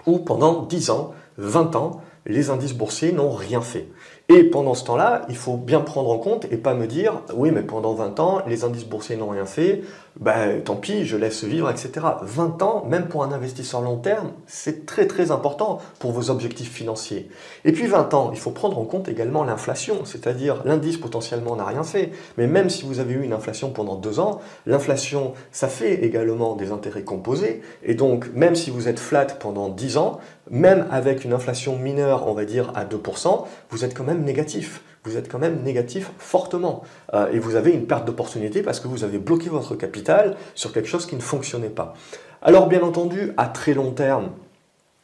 où 0.06 0.18
pendant 0.18 0.62
10 0.62 0.90
ans, 0.90 1.14
20 1.36 1.76
ans, 1.76 2.00
les 2.26 2.48
indices 2.48 2.74
boursiers 2.74 3.12
n'ont 3.12 3.30
rien 3.30 3.60
fait. 3.60 3.88
Et 4.30 4.42
pendant 4.44 4.72
ce 4.72 4.84
temps-là, 4.84 5.26
il 5.28 5.36
faut 5.36 5.58
bien 5.58 5.80
prendre 5.80 6.08
en 6.08 6.16
compte 6.16 6.46
et 6.50 6.56
pas 6.56 6.72
me 6.72 6.86
dire 6.86 7.20
oui, 7.34 7.50
mais 7.50 7.60
pendant 7.60 7.92
20 7.92 8.20
ans, 8.20 8.42
les 8.46 8.64
indices 8.64 8.86
boursiers 8.86 9.16
n'ont 9.16 9.28
rien 9.28 9.44
fait, 9.44 9.82
ben 10.18 10.62
tant 10.62 10.76
pis, 10.76 11.04
je 11.04 11.18
laisse 11.18 11.44
vivre, 11.44 11.68
etc. 11.68 12.06
20 12.22 12.62
ans, 12.62 12.84
même 12.88 13.08
pour 13.08 13.22
un 13.22 13.32
investisseur 13.32 13.82
long 13.82 13.98
terme, 13.98 14.30
c'est 14.46 14.86
très 14.86 15.06
très 15.06 15.30
important 15.30 15.78
pour 15.98 16.12
vos 16.12 16.30
objectifs 16.30 16.72
financiers. 16.72 17.28
Et 17.66 17.72
puis 17.72 17.86
20 17.86 18.14
ans, 18.14 18.30
il 18.32 18.38
faut 18.38 18.50
prendre 18.50 18.78
en 18.78 18.86
compte 18.86 19.08
également 19.08 19.44
l'inflation, 19.44 20.06
c'est-à-dire 20.06 20.62
l'indice 20.64 20.96
potentiellement 20.96 21.56
n'a 21.56 21.66
rien 21.66 21.82
fait, 21.82 22.10
mais 22.38 22.46
même 22.46 22.70
si 22.70 22.84
vous 22.84 23.00
avez 23.00 23.12
eu 23.12 23.24
une 23.24 23.34
inflation 23.34 23.72
pendant 23.72 23.96
2 23.96 24.20
ans, 24.20 24.40
l'inflation, 24.64 25.34
ça 25.52 25.68
fait 25.68 26.02
également 26.02 26.56
des 26.56 26.72
intérêts 26.72 27.04
composés, 27.04 27.60
et 27.82 27.94
donc 27.94 28.30
même 28.34 28.54
si 28.54 28.70
vous 28.70 28.88
êtes 28.88 29.00
flat 29.00 29.26
pendant 29.26 29.68
10 29.68 29.98
ans, 29.98 30.18
même 30.50 30.86
avec 30.90 31.24
une 31.24 31.32
inflation 31.32 31.78
mineure, 31.78 32.26
on 32.28 32.34
va 32.34 32.44
dire 32.44 32.72
à 32.74 32.84
2%, 32.84 33.44
vous 33.70 33.84
êtes 33.84 33.94
quand 33.94 34.04
même 34.04 34.22
négatif. 34.24 34.82
Vous 35.04 35.18
êtes 35.18 35.30
quand 35.30 35.38
même 35.38 35.62
négatif 35.62 36.10
fortement. 36.18 36.82
Euh, 37.12 37.30
et 37.30 37.38
vous 37.38 37.56
avez 37.56 37.72
une 37.72 37.86
perte 37.86 38.06
d'opportunité 38.06 38.62
parce 38.62 38.80
que 38.80 38.88
vous 38.88 39.04
avez 39.04 39.18
bloqué 39.18 39.50
votre 39.50 39.74
capital 39.74 40.36
sur 40.54 40.72
quelque 40.72 40.88
chose 40.88 41.06
qui 41.06 41.14
ne 41.14 41.20
fonctionnait 41.20 41.68
pas. 41.68 41.94
Alors 42.40 42.68
bien 42.68 42.82
entendu, 42.82 43.32
à 43.36 43.46
très 43.46 43.74
long 43.74 43.90
terme, 43.90 44.30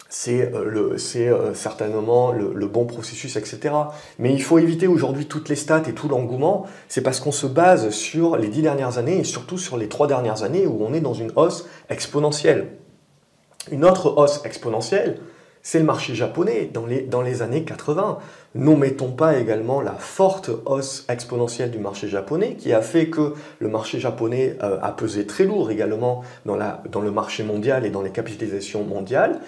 c'est 0.09 0.53
euh, 0.55 0.97
euh, 1.17 1.55
certainement 1.55 2.33
le, 2.33 2.53
le, 2.55 2.67
bon 2.67 2.85
processus, 2.85 3.37
etc. 3.37 3.75
Mais 4.19 4.33
il 4.33 4.43
faut 4.43 4.59
éviter 4.59 4.87
aujourd'hui 4.87 5.27
toutes 5.27 5.49
les 5.49 5.55
stats 5.55 5.83
et 5.87 5.93
tout 5.93 6.09
l'engouement. 6.09 6.67
C'est 6.89 7.03
parce 7.03 7.21
qu'on 7.21 7.31
se 7.31 7.47
base 7.47 7.91
sur 7.91 8.37
les 8.37 8.49
dix 8.49 8.63
dernières 8.63 8.99
années 8.99 9.19
et 9.19 9.25
surtout 9.25 9.59
sur 9.59 9.77
les 9.77 9.89
trois 9.89 10.07
dernières 10.07 10.43
années 10.43 10.67
où 10.67 10.83
on 10.83 10.95
est 10.95 11.01
dans 11.01 11.15
une 11.15 11.31
hausse 11.37 11.67
exponentielle. 11.91 12.69
Une 13.71 13.85
autre 13.85 14.15
hausse 14.17 14.41
exponentielle, 14.45 15.21
c'est 15.63 15.79
le 15.79 15.85
marché 15.85 16.15
japonais 16.15 16.71
dans 16.73 16.87
les, 16.87 17.43
années 17.43 17.65
80. 17.65 18.19
N'omettons 18.55 19.11
pas 19.11 19.39
également 19.39 19.81
la 19.81 19.93
forte 19.93 20.51
hausse 20.65 21.05
exponentielle 21.09 21.71
du 21.71 21.79
marché 21.79 22.09
japonais 22.09 22.55
qui 22.55 22.73
a 22.73 22.81
fait 22.81 23.09
que 23.09 23.35
le 23.59 23.69
marché 23.69 24.01
japonais 24.01 24.57
euh, 24.63 24.79
a 24.83 24.93
pesé 24.93 25.27
très 25.27 25.45
lourd 25.45 25.71
également 25.71 26.23
dans, 26.47 26.59
dans 26.91 27.01
le 27.01 27.11
marché 27.11 27.43
mondial 27.43 27.85
et 27.85 27.91
dans 27.91 28.03
les 28.03 28.11
capitalisations 28.11 28.85
mondiales. 28.85 29.41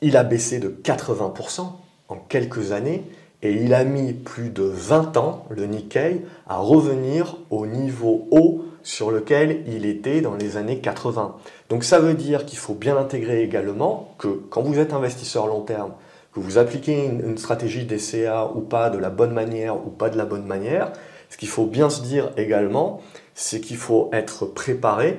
Il 0.00 0.16
a 0.16 0.24
baissé 0.24 0.58
de 0.60 0.68
80% 0.68 1.72
en 2.08 2.16
quelques 2.16 2.72
années 2.72 3.04
et 3.42 3.52
il 3.52 3.74
a 3.74 3.84
mis 3.84 4.12
plus 4.12 4.50
de 4.50 4.62
20 4.62 5.16
ans, 5.16 5.46
le 5.50 5.66
Nikkei, 5.66 6.22
à 6.48 6.58
revenir 6.58 7.38
au 7.50 7.66
niveau 7.66 8.28
haut 8.30 8.64
sur 8.82 9.10
lequel 9.10 9.62
il 9.66 9.86
était 9.86 10.20
dans 10.20 10.34
les 10.34 10.56
années 10.56 10.78
80. 10.78 11.36
Donc 11.68 11.84
ça 11.84 11.98
veut 11.98 12.14
dire 12.14 12.44
qu'il 12.44 12.58
faut 12.58 12.74
bien 12.74 12.96
intégrer 12.96 13.42
également 13.42 14.14
que 14.18 14.28
quand 14.50 14.62
vous 14.62 14.78
êtes 14.78 14.92
investisseur 14.92 15.46
long 15.46 15.62
terme, 15.62 15.92
que 16.34 16.40
vous 16.40 16.58
appliquez 16.58 17.04
une, 17.04 17.36
stratégie 17.38 17.84
DCA 17.84 18.50
ou 18.54 18.60
pas 18.60 18.90
de 18.90 18.98
la 18.98 19.10
bonne 19.10 19.32
manière 19.32 19.76
ou 19.76 19.90
pas 19.90 20.08
de 20.08 20.16
la 20.16 20.24
bonne 20.24 20.46
manière, 20.46 20.92
ce 21.28 21.36
qu'il 21.36 21.48
faut 21.48 21.66
bien 21.66 21.90
se 21.90 22.02
dire 22.02 22.32
également, 22.36 23.00
c'est 23.34 23.60
qu'il 23.60 23.76
faut 23.76 24.10
être 24.12 24.46
préparé 24.46 25.18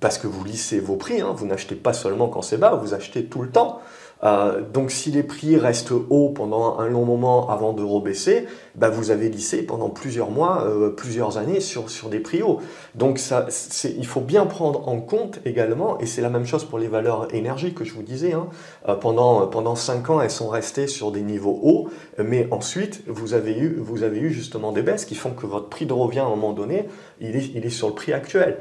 parce 0.00 0.18
que 0.18 0.26
vous 0.26 0.44
lissez 0.44 0.80
vos 0.80 0.96
prix, 0.96 1.20
hein. 1.20 1.34
vous 1.36 1.46
n'achetez 1.46 1.74
pas 1.74 1.92
seulement 1.92 2.28
quand 2.28 2.42
c'est 2.42 2.56
bas, 2.56 2.74
vous 2.74 2.94
achetez 2.94 3.24
tout 3.24 3.42
le 3.42 3.50
temps. 3.50 3.80
Euh, 4.24 4.62
donc 4.62 4.90
si 4.90 5.10
les 5.10 5.22
prix 5.22 5.56
restent 5.56 5.92
hauts 5.92 6.30
pendant 6.30 6.78
un 6.78 6.88
long 6.88 7.04
moment 7.04 7.48
avant 7.50 7.72
de 7.72 7.82
rebaisser, 7.82 8.46
bah, 8.74 8.88
vous 8.88 9.10
avez 9.10 9.28
lissé 9.28 9.62
pendant 9.62 9.90
plusieurs 9.90 10.30
mois, 10.30 10.64
euh, 10.64 10.90
plusieurs 10.90 11.38
années 11.38 11.60
sur, 11.60 11.90
sur 11.90 12.08
des 12.08 12.20
prix 12.20 12.42
hauts. 12.42 12.60
Donc 12.94 13.18
ça, 13.18 13.46
il 13.84 14.06
faut 14.06 14.20
bien 14.20 14.46
prendre 14.46 14.88
en 14.88 15.00
compte 15.00 15.40
également, 15.44 15.98
et 15.98 16.06
c'est 16.06 16.22
la 16.22 16.30
même 16.30 16.46
chose 16.46 16.64
pour 16.64 16.78
les 16.78 16.88
valeurs 16.88 17.34
énergie 17.34 17.74
que 17.74 17.84
je 17.84 17.92
vous 17.92 18.02
disais, 18.02 18.32
hein, 18.32 18.48
euh, 18.88 18.94
pendant, 18.94 19.46
pendant 19.46 19.76
5 19.76 20.10
ans 20.10 20.20
elles 20.20 20.30
sont 20.30 20.48
restées 20.48 20.86
sur 20.86 21.12
des 21.12 21.22
niveaux 21.22 21.60
hauts, 21.62 21.88
mais 22.18 22.48
ensuite 22.50 23.02
vous 23.06 23.34
avez, 23.34 23.56
eu, 23.56 23.76
vous 23.78 24.02
avez 24.02 24.18
eu 24.18 24.30
justement 24.30 24.72
des 24.72 24.82
baisses 24.82 25.04
qui 25.04 25.14
font 25.14 25.30
que 25.30 25.46
votre 25.46 25.68
prix 25.68 25.86
de 25.86 25.92
revient 25.92 26.20
à 26.20 26.24
un 26.24 26.30
moment 26.30 26.52
donné, 26.52 26.88
il 27.20 27.36
est, 27.36 27.50
il 27.54 27.66
est 27.66 27.70
sur 27.70 27.88
le 27.88 27.94
prix 27.94 28.12
actuel. 28.12 28.58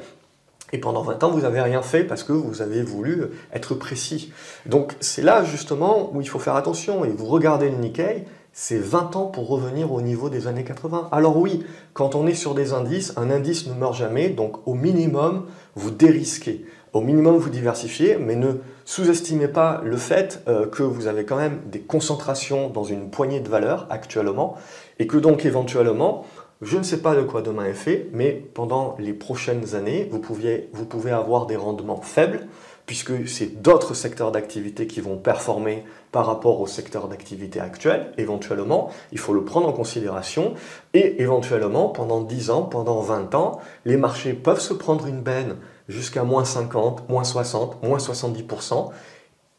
Et 0.76 0.78
pendant 0.78 1.04
20 1.04 1.24
ans, 1.24 1.32
vous 1.32 1.44
n'avez 1.44 1.62
rien 1.62 1.82
fait 1.82 2.04
parce 2.04 2.24
que 2.24 2.34
vous 2.34 2.62
avez 2.62 2.84
voulu 2.84 3.28
être 3.54 3.76
précis. 3.76 4.34
Donc 4.66 4.98
c'est 5.00 5.22
là 5.22 5.46
justement 5.46 6.14
où 6.14 6.20
il 6.20 6.28
faut 6.28 6.38
faire 6.38 6.58
attention. 6.58 7.06
Et 7.06 7.12
vous 7.12 7.28
regardez 7.28 7.70
le 7.70 7.78
Nikkei, 7.78 8.26
c'est 8.52 8.78
20 8.78 9.16
ans 9.16 9.28
pour 9.28 9.48
revenir 9.48 9.94
au 9.94 10.02
niveau 10.02 10.30
des 10.30 10.48
années 10.48 10.66
80. 10.66 11.08
Alors 11.14 11.38
oui, 11.38 11.64
quand 11.94 12.14
on 12.14 12.28
est 12.28 12.34
sur 12.34 12.56
des 12.56 12.74
indices, 12.74 13.14
un 13.16 13.32
indice 13.32 13.68
ne 13.68 13.74
meurt 13.74 13.96
jamais, 13.96 14.28
donc 14.28 14.68
au 14.68 14.74
minimum, 14.74 15.46
vous 15.76 15.92
dérisquez. 15.92 16.66
au 16.92 17.00
minimum 17.00 17.38
vous 17.38 17.50
diversifiez, 17.50 18.18
mais 18.18 18.36
ne 18.36 18.56
sous-estimez 18.84 19.48
pas 19.48 19.82
le 19.86 19.96
fait 19.96 20.44
euh, 20.50 20.68
que 20.68 20.84
vous 20.84 21.08
avez 21.08 21.24
quand 21.24 21.38
même 21.38 21.62
des 21.72 21.80
concentrations 21.80 22.70
dans 22.70 22.84
une 22.84 23.10
poignée 23.10 23.40
de 23.40 23.48
valeurs 23.48 23.88
actuellement, 23.90 24.58
et 25.00 25.08
que 25.08 25.16
donc 25.16 25.46
éventuellement, 25.46 26.26
je 26.62 26.78
ne 26.78 26.84
sais 26.84 27.02
pas 27.02 27.16
de 27.16 27.22
quoi 27.22 27.42
demain 27.42 27.66
est 27.66 27.74
fait, 27.74 28.08
mais 28.14 28.32
pendant 28.32 28.96
les 28.98 29.14
prochaines 29.14 29.76
années, 29.76 30.08
vous, 30.10 30.20
pouvez 30.20 31.12
avoir 31.12 31.48
des 31.48 31.58
rendements 31.58 32.02
faibles, 32.02 32.48
puisque 32.86 33.28
c'est 33.28 33.62
d'autres 33.62 33.94
secteurs 33.94 34.32
d'activité 34.32 34.88
qui 34.88 35.02
vont 35.02 35.18
performer 35.18 35.84
par 36.14 36.26
rapport 36.26 36.62
au 36.62 36.68
secteur 36.68 37.10
d'activité 37.10 37.60
actuel, 37.60 38.14
éventuellement, 38.18 38.90
il 39.12 39.20
faut 39.20 39.34
le 39.34 39.44
prendre 39.44 39.68
en 39.68 39.74
considération, 39.74 40.54
et 40.94 41.22
éventuellement, 41.22 41.90
pendant 41.90 42.22
10 42.22 42.52
ans, 42.52 42.64
pendant 42.64 43.02
20 43.02 43.36
ans, 43.36 43.60
les 43.84 43.98
marchés 43.98 44.34
peuvent 44.34 44.62
se 44.62 44.74
prendre 44.74 45.08
une 45.08 45.22
benne 45.22 45.58
jusqu'à 45.90 46.24
moins 46.24 46.46
50, 46.46 47.10
moins 47.10 47.26
60, 47.26 47.84
moins 47.84 47.98
70%. 47.98 48.92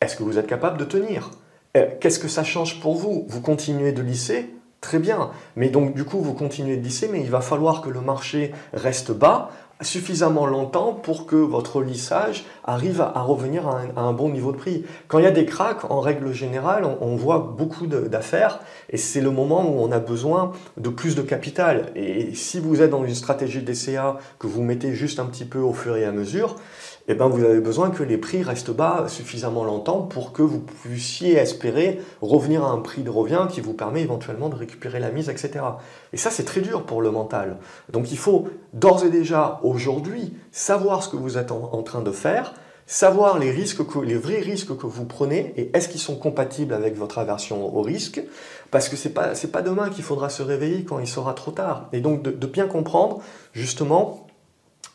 Est-ce 0.00 0.16
que 0.16 0.22
vous 0.22 0.38
êtes 0.38 0.46
capable 0.46 0.78
de 0.78 0.84
tenir? 0.84 1.30
Euh, 1.76 1.88
Qu'est-ce 2.00 2.18
que 2.18 2.28
ça 2.28 2.42
change 2.42 2.80
pour 2.80 2.94
vous? 2.94 3.26
Vous 3.28 3.42
continuez 3.42 3.92
de 3.92 4.02
lisser? 4.02 4.55
Très 4.86 5.00
bien. 5.00 5.30
Mais 5.56 5.68
donc, 5.68 5.94
du 5.94 6.04
coup, 6.04 6.20
vous 6.20 6.32
continuez 6.32 6.76
de 6.76 6.82
lisser, 6.84 7.08
mais 7.10 7.20
il 7.20 7.28
va 7.28 7.40
falloir 7.40 7.82
que 7.82 7.90
le 7.90 8.00
marché 8.00 8.52
reste 8.72 9.10
bas 9.10 9.50
suffisamment 9.82 10.46
longtemps 10.46 10.92
pour 10.92 11.26
que 11.26 11.34
votre 11.34 11.82
lissage 11.82 12.44
arrive 12.62 13.00
à, 13.00 13.20
revenir 13.20 13.66
à 13.66 14.00
un, 14.00 14.12
bon 14.12 14.28
niveau 14.28 14.52
de 14.52 14.56
prix. 14.56 14.84
Quand 15.08 15.18
il 15.18 15.24
y 15.24 15.26
a 15.26 15.32
des 15.32 15.44
cracks, 15.44 15.90
en 15.90 15.98
règle 15.98 16.32
générale, 16.32 16.86
on, 17.00 17.16
voit 17.16 17.54
beaucoup 17.58 17.88
d'affaires 17.88 18.60
et 18.88 18.96
c'est 18.96 19.20
le 19.20 19.32
moment 19.32 19.68
où 19.68 19.80
on 19.80 19.90
a 19.90 19.98
besoin 19.98 20.52
de 20.76 20.88
plus 20.88 21.16
de 21.16 21.22
capital. 21.22 21.90
Et 21.96 22.32
si 22.36 22.60
vous 22.60 22.80
êtes 22.80 22.90
dans 22.90 23.04
une 23.04 23.14
stratégie 23.14 23.62
DCA 23.62 24.18
que 24.38 24.46
vous 24.46 24.62
mettez 24.62 24.94
juste 24.94 25.18
un 25.18 25.26
petit 25.26 25.44
peu 25.44 25.58
au 25.58 25.72
fur 25.72 25.96
et 25.96 26.04
à 26.04 26.12
mesure, 26.12 26.54
eh 27.08 27.14
ben 27.14 27.28
vous 27.28 27.44
avez 27.44 27.60
besoin 27.60 27.90
que 27.90 28.02
les 28.02 28.18
prix 28.18 28.42
restent 28.42 28.72
bas 28.72 29.04
suffisamment 29.08 29.64
longtemps 29.64 30.02
pour 30.02 30.32
que 30.32 30.42
vous 30.42 30.60
puissiez 30.60 31.36
espérer 31.36 32.00
revenir 32.20 32.64
à 32.64 32.70
un 32.70 32.78
prix 32.78 33.02
de 33.02 33.10
revient 33.10 33.46
qui 33.48 33.60
vous 33.60 33.74
permet 33.74 34.02
éventuellement 34.02 34.48
de 34.48 34.56
récupérer 34.56 34.98
la 34.98 35.10
mise, 35.10 35.28
etc. 35.28 35.64
Et 36.12 36.16
ça, 36.16 36.30
c'est 36.30 36.44
très 36.44 36.60
dur 36.60 36.84
pour 36.84 37.02
le 37.02 37.12
mental. 37.12 37.58
Donc 37.92 38.10
il 38.10 38.18
faut 38.18 38.48
d'ores 38.72 39.04
et 39.04 39.10
déjà, 39.10 39.60
aujourd'hui, 39.62 40.34
savoir 40.50 41.02
ce 41.02 41.08
que 41.08 41.16
vous 41.16 41.38
êtes 41.38 41.52
en, 41.52 41.82
train 41.84 42.02
de 42.02 42.10
faire, 42.10 42.54
savoir 42.86 43.38
les, 43.38 43.52
risques 43.52 43.82
les 44.02 44.16
vrais 44.16 44.40
risques 44.40 44.76
que 44.76 44.86
vous 44.86 45.04
prenez 45.04 45.54
et 45.56 45.76
est-ce 45.76 45.88
qu'ils 45.88 46.00
sont 46.00 46.16
compatibles 46.16 46.74
avec 46.74 46.96
votre 46.96 47.18
aversion 47.18 47.76
au 47.76 47.82
risque, 47.82 48.20
parce 48.72 48.88
que 48.88 48.96
ce 48.96 49.06
n'est 49.06 49.14
pas, 49.14 49.32
pas 49.52 49.62
demain 49.62 49.90
qu'il 49.90 50.02
faudra 50.02 50.28
se 50.28 50.42
réveiller 50.42 50.84
quand 50.84 50.98
il 50.98 51.06
sera 51.06 51.34
trop 51.34 51.52
tard. 51.52 51.88
Et 51.92 52.00
donc 52.00 52.22
de 52.22 52.46
bien 52.46 52.66
comprendre 52.66 53.20
justement 53.52 54.25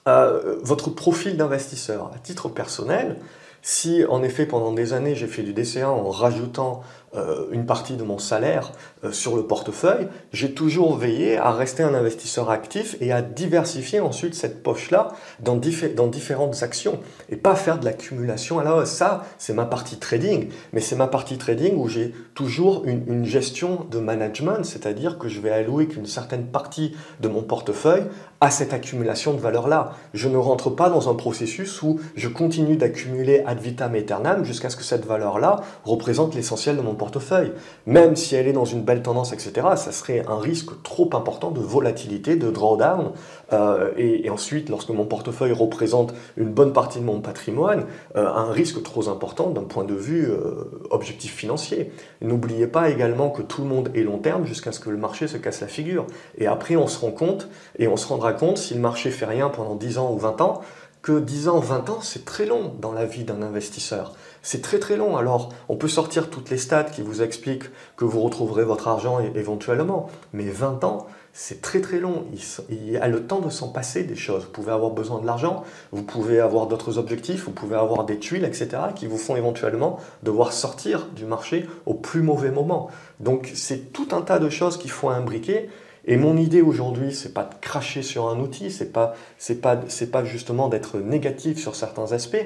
euh, 0.07 0.57
votre 0.63 0.89
profil 0.89 1.37
d'investisseur. 1.37 2.11
À 2.15 2.17
titre 2.19 2.49
personnel, 2.49 3.17
si 3.61 4.03
en 4.05 4.23
effet 4.23 4.45
pendant 4.45 4.73
des 4.73 4.93
années 4.93 5.15
j'ai 5.15 5.27
fait 5.27 5.43
du 5.43 5.53
DCA 5.53 5.89
en 5.89 6.09
rajoutant 6.09 6.81
euh, 7.13 7.47
une 7.52 7.65
partie 7.65 7.97
de 7.97 8.04
mon 8.04 8.19
salaire 8.19 8.71
euh, 9.04 9.12
sur 9.12 9.36
le 9.36 9.43
portefeuille, 9.43 10.08
j'ai 10.32 10.54
toujours 10.54 10.95
veillé 10.95 11.38
à 11.38 11.52
rester 11.52 11.84
un 11.84 11.93
investisseur 11.93 12.50
actif 12.50 12.95
et 13.02 13.12
à 13.12 13.21
diversifier 13.21 14.00
ensuite 14.00 14.34
cette 14.34 14.63
poche-là 14.63 15.10
dans, 15.41 15.60
dans, 15.95 16.08
différentes 16.08 16.63
actions 16.63 17.02
et 17.30 17.36
pas 17.36 17.56
faire 17.56 17.80
de 17.80 17.86
l'accumulation 17.86 18.60
Alors 18.60 18.88
Ça, 18.88 19.26
c'est 19.38 19.54
ma 19.54 19.65
partie 19.65 19.97
trading, 19.97 20.52
mais 20.71 20.80
c'est 20.80 20.95
ma 20.95 21.08
partie 21.08 21.38
trading 21.38 21.76
où 21.76 21.89
j'ai 21.89 22.15
toujours 22.34 22.84
une, 22.86 23.04
une, 23.08 23.26
gestion 23.26 23.86
de 23.91 24.00
management, 24.00 24.63
c'est-à-dire 24.63 25.17
que 25.17 25.28
je 25.28 25.41
vais 25.41 25.52
allouer 25.52 25.88
qu'une 25.88 26.06
certaine 26.06 26.45
partie 26.45 26.95
de 27.19 27.28
mon 27.28 27.43
portefeuille 27.43 28.04
à 28.39 28.50
cette 28.50 28.74
accumulation 28.74 29.34
de 29.34 29.39
valeur-là. 29.39 29.91
Je 30.13 30.28
ne 30.28 30.38
rentre 30.38 30.71
pas 30.71 30.89
dans 30.89 31.10
un 31.10 31.13
processus 31.13 31.82
où 31.84 32.00
je 32.15 32.28
continue 32.28 32.76
d'accumuler 32.76 33.43
ad 33.45 33.60
vitam 33.60 33.93
aeternam 33.93 34.43
jusqu'à 34.43 34.69
ce 34.69 34.76
que 34.76 34.84
cette 34.84 35.06
valeur-là 35.06 35.62
représente 35.84 36.34
l'essentiel 36.34 36.76
de 36.76 36.82
mon 36.82 36.95
portefeuille. 37.01 37.51
Même 37.87 38.15
si 38.15 38.35
elle 38.35 38.47
est 38.47 38.53
dans 38.53 38.65
une 38.65 38.83
belle 38.83 39.01
tendance, 39.01 39.33
etc., 39.33 39.69
ça 39.75 39.91
serait 39.91 40.23
un 40.27 40.37
risque 40.37 40.83
trop 40.83 41.09
important 41.13 41.49
de 41.49 41.59
volatilité, 41.59 42.35
de 42.35 42.51
drawdown. 42.51 43.13
Euh, 43.53 43.89
et, 43.97 44.29
ensuite, 44.29 44.69
lorsque 44.69 44.91
mon 44.91 45.05
portefeuille 45.05 45.51
représente 45.51 46.13
une 46.37 46.51
bonne 46.51 46.73
partie 46.73 46.99
de 46.99 47.03
mon 47.03 47.19
patrimoine, 47.19 47.85
euh, 48.15 48.27
un 48.27 48.51
risque 48.51 48.83
trop 48.83 49.09
important 49.09 49.49
d'un 49.49 49.63
point 49.63 49.83
de 49.83 49.95
vue 49.95 50.29
euh, 50.29 50.79
objectif 50.91 51.33
financier. 51.33 51.91
N'oubliez 52.21 52.67
pas 52.67 52.91
également 52.91 53.31
que 53.31 53.41
tout 53.41 53.63
le 53.63 53.67
monde 53.67 53.89
est 53.95 54.03
long 54.03 54.19
terme 54.19 54.45
jusqu'à 54.45 54.71
ce 54.71 54.79
que 54.79 54.91
le 54.91 54.97
marché 54.97 55.27
se 55.27 55.37
casse 55.37 55.61
la 55.61 55.67
figure. 55.67 56.05
Et 56.37 56.45
après, 56.45 56.75
on 56.75 56.85
se 56.85 56.99
rend 56.99 57.11
compte, 57.11 57.49
et 57.79 57.87
on 57.87 57.97
se 57.97 58.07
rendra 58.07 58.33
compte, 58.33 58.59
si 58.59 58.75
le 58.75 58.79
marché 58.79 59.09
fait 59.09 59.25
rien 59.25 59.49
pendant 59.49 59.73
10 59.73 59.97
ans 59.97 60.13
ou 60.13 60.19
20 60.19 60.39
ans, 60.41 60.61
que 61.01 61.19
10 61.19 61.47
ans, 61.47 61.59
20 61.59 61.89
ans, 61.89 61.99
c'est 62.01 62.25
très 62.25 62.45
long 62.45 62.73
dans 62.79 62.91
la 62.91 63.05
vie 63.05 63.23
d'un 63.23 63.41
investisseur. 63.41 64.13
C'est 64.43 64.61
très 64.61 64.79
très 64.79 64.97
long. 64.97 65.17
Alors, 65.17 65.49
on 65.69 65.75
peut 65.75 65.87
sortir 65.87 66.29
toutes 66.29 66.49
les 66.49 66.57
stats 66.57 66.83
qui 66.83 67.01
vous 67.01 67.21
expliquent 67.21 67.69
que 67.97 68.05
vous 68.05 68.21
retrouverez 68.21 68.63
votre 68.63 68.87
argent 68.87 69.19
éventuellement. 69.35 70.09
Mais 70.33 70.45
20 70.45 70.83
ans, 70.83 71.07
c'est 71.33 71.61
très 71.61 71.81
très 71.81 71.99
long. 71.99 72.25
Il, 72.69 72.91
y 72.91 72.97
a 72.97 73.07
le 73.07 73.25
temps 73.25 73.39
de 73.39 73.49
s'en 73.49 73.69
passer 73.69 74.03
des 74.03 74.15
choses. 74.15 74.43
Vous 74.45 74.51
pouvez 74.51 74.71
avoir 74.71 74.91
besoin 74.91 75.19
de 75.19 75.25
l'argent, 75.25 75.63
vous 75.91 76.03
pouvez 76.03 76.39
avoir 76.39 76.67
d'autres 76.67 76.97
objectifs, 76.97 77.45
vous 77.45 77.51
pouvez 77.51 77.75
avoir 77.75 78.03
des 78.03 78.19
tuiles, 78.19 78.45
etc., 78.45 78.69
qui 78.95 79.07
vous 79.07 79.17
font 79.17 79.35
éventuellement 79.35 79.99
devoir 80.23 80.53
sortir 80.53 81.07
du 81.15 81.25
marché 81.25 81.67
au 81.85 81.93
plus 81.93 82.21
mauvais 82.21 82.51
moment. 82.51 82.89
Donc, 83.19 83.51
c'est 83.55 83.93
tout 83.93 84.09
un 84.11 84.21
tas 84.21 84.39
de 84.39 84.49
choses 84.49 84.77
qu'il 84.77 84.91
faut 84.91 85.09
imbriquer. 85.09 85.69
Et 86.05 86.17
mon 86.17 86.37
idée 86.37 86.61
aujourd'hui, 86.61 87.13
c'est 87.13 87.33
pas 87.33 87.43
de 87.43 87.53
cracher 87.61 88.01
sur 88.01 88.27
un 88.27 88.39
outil, 88.39 88.71
c'est 88.71 88.91
pas, 88.91 89.13
c'est 89.37 89.61
pas, 89.61 89.79
c'est 89.87 90.09
pas 90.09 90.23
justement 90.23 90.67
d'être 90.67 90.97
négatif 90.97 91.59
sur 91.59 91.75
certains 91.75 92.11
aspects, 92.11 92.45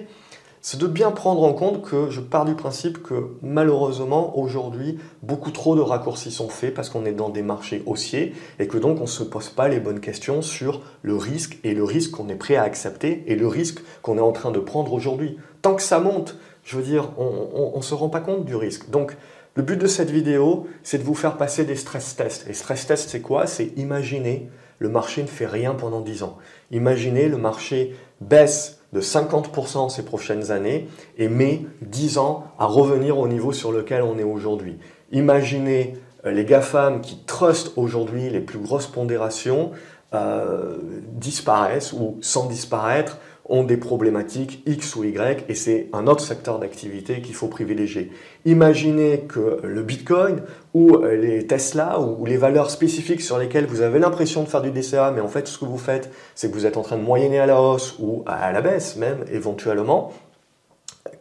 c'est 0.67 0.79
de 0.79 0.87
bien 0.87 1.11
prendre 1.11 1.43
en 1.43 1.53
compte 1.53 1.83
que 1.83 2.09
je 2.09 2.19
pars 2.19 2.43
du 2.43 2.55
principe 2.55 3.03
que 3.03 3.27
malheureusement 3.43 4.35
aujourd'hui 4.35 4.97
beaucoup 5.21 5.51
trop 5.51 5.75
de 5.75 5.81
raccourcis 5.81 6.31
sont 6.31 6.49
faits 6.49 6.73
parce 6.73 6.89
qu'on 6.89 7.05
est 7.05 7.11
dans 7.11 7.29
des 7.29 7.43
marchés 7.43 7.83
haussiers 7.85 8.33
et 8.57 8.65
que 8.65 8.79
donc 8.79 8.97
on 8.97 9.03
ne 9.03 9.07
se 9.07 9.21
pose 9.21 9.49
pas 9.49 9.67
les 9.67 9.79
bonnes 9.79 9.99
questions 9.99 10.41
sur 10.41 10.81
le 11.03 11.15
risque 11.15 11.59
et 11.63 11.75
le 11.75 11.83
risque 11.83 12.11
qu'on 12.11 12.29
est 12.29 12.35
prêt 12.35 12.55
à 12.55 12.63
accepter 12.63 13.23
et 13.27 13.35
le 13.35 13.45
risque 13.45 13.83
qu'on 14.01 14.17
est 14.17 14.21
en 14.21 14.31
train 14.31 14.49
de 14.49 14.57
prendre 14.57 14.91
aujourd'hui. 14.91 15.37
Tant 15.61 15.75
que 15.75 15.83
ça 15.83 15.99
monte, 15.99 16.35
je 16.63 16.77
veux 16.77 16.83
dire, 16.83 17.11
on 17.19 17.77
ne 17.77 17.83
se 17.83 17.93
rend 17.93 18.09
pas 18.09 18.19
compte 18.19 18.43
du 18.43 18.55
risque. 18.55 18.89
Donc 18.89 19.15
le 19.55 19.63
but 19.63 19.77
de 19.77 19.87
cette 19.87 20.11
vidéo, 20.11 20.67
c'est 20.83 20.97
de 20.97 21.03
vous 21.03 21.15
faire 21.15 21.37
passer 21.37 21.63
des 21.63 21.77
stress 21.77 22.15
tests. 22.15 22.45
Et 22.49 22.53
stress 22.53 22.87
tests, 22.87 23.09
c'est 23.09 23.21
quoi? 23.21 23.47
C'est 23.47 23.71
imaginer 23.77 24.49
le 24.79 24.89
marché 24.89 25.21
ne 25.21 25.27
fait 25.27 25.45
rien 25.45 25.73
pendant 25.73 26.01
10 26.01 26.23
ans. 26.23 26.37
Imaginez 26.71 27.29
le 27.29 27.37
marché 27.37 27.95
baisse 28.19 28.79
de 28.91 29.01
50% 29.01 29.89
ces 29.89 30.03
prochaines 30.03 30.51
années 30.51 30.87
et 31.17 31.29
met 31.29 31.61
10 31.81 32.17
ans 32.17 32.45
à 32.59 32.65
revenir 32.65 33.17
au 33.17 33.27
niveau 33.27 33.53
sur 33.53 33.71
lequel 33.71 34.01
on 34.01 34.17
est 34.17 34.23
aujourd'hui. 34.23 34.77
Imaginez 35.11 35.97
euh, 36.25 36.31
les 36.31 36.45
GAFAM 36.45 37.01
qui 37.01 37.23
trustent 37.25 37.71
aujourd'hui 37.77 38.29
les 38.29 38.41
plus 38.41 38.59
grosses 38.59 38.87
pondérations 38.87 39.71
euh, 40.13 40.77
disparaissent 41.13 41.93
ou 41.93 42.17
sans 42.21 42.47
disparaître 42.47 43.17
ont 43.47 43.63
des 43.63 43.77
problématiques 43.77 44.63
X 44.65 44.95
ou 44.95 45.03
Y 45.03 45.45
et 45.47 45.55
c'est 45.55 45.88
un 45.93 46.08
autre 46.08 46.23
secteur 46.23 46.60
d'activité 46.60 47.21
qu'il 47.21 47.36
faut 47.36 47.47
privilégier. 47.47 48.12
Imaginez 48.45 49.21
que 49.27 49.60
le 49.63 49.84
Bitcoin 49.84 50.41
ou 50.73 50.97
les 50.97 51.45
Tesla 51.45 51.99
ou 51.99 52.25
les 52.25 52.38
valeurs 52.38 52.71
spécifiques 52.71 53.21
sur 53.21 53.38
lesquelles 53.38 53.67
vous 53.67 53.81
avez 53.81 53.99
l'impression 53.99 54.43
de 54.43 54.47
faire 54.47 54.62
du 54.62 54.71
DCA, 54.71 55.12
mais 55.12 55.21
en 55.21 55.27
fait 55.27 55.47
ce 55.47 55.58
que 55.58 55.65
vous 55.65 55.77
faites, 55.77 56.12
c'est 56.34 56.49
que 56.49 56.55
vous 56.55 56.65
êtes 56.65 56.77
en 56.77 56.81
train 56.81 56.97
de 56.97 57.03
moyenner 57.03 57.39
à 57.39 57.45
la 57.45 57.62
hausse 57.62 57.95
ou 57.99 58.23
à 58.25 58.51
la 58.51 58.62
baisse 58.62 58.95
même 58.95 59.23
éventuellement. 59.31 60.12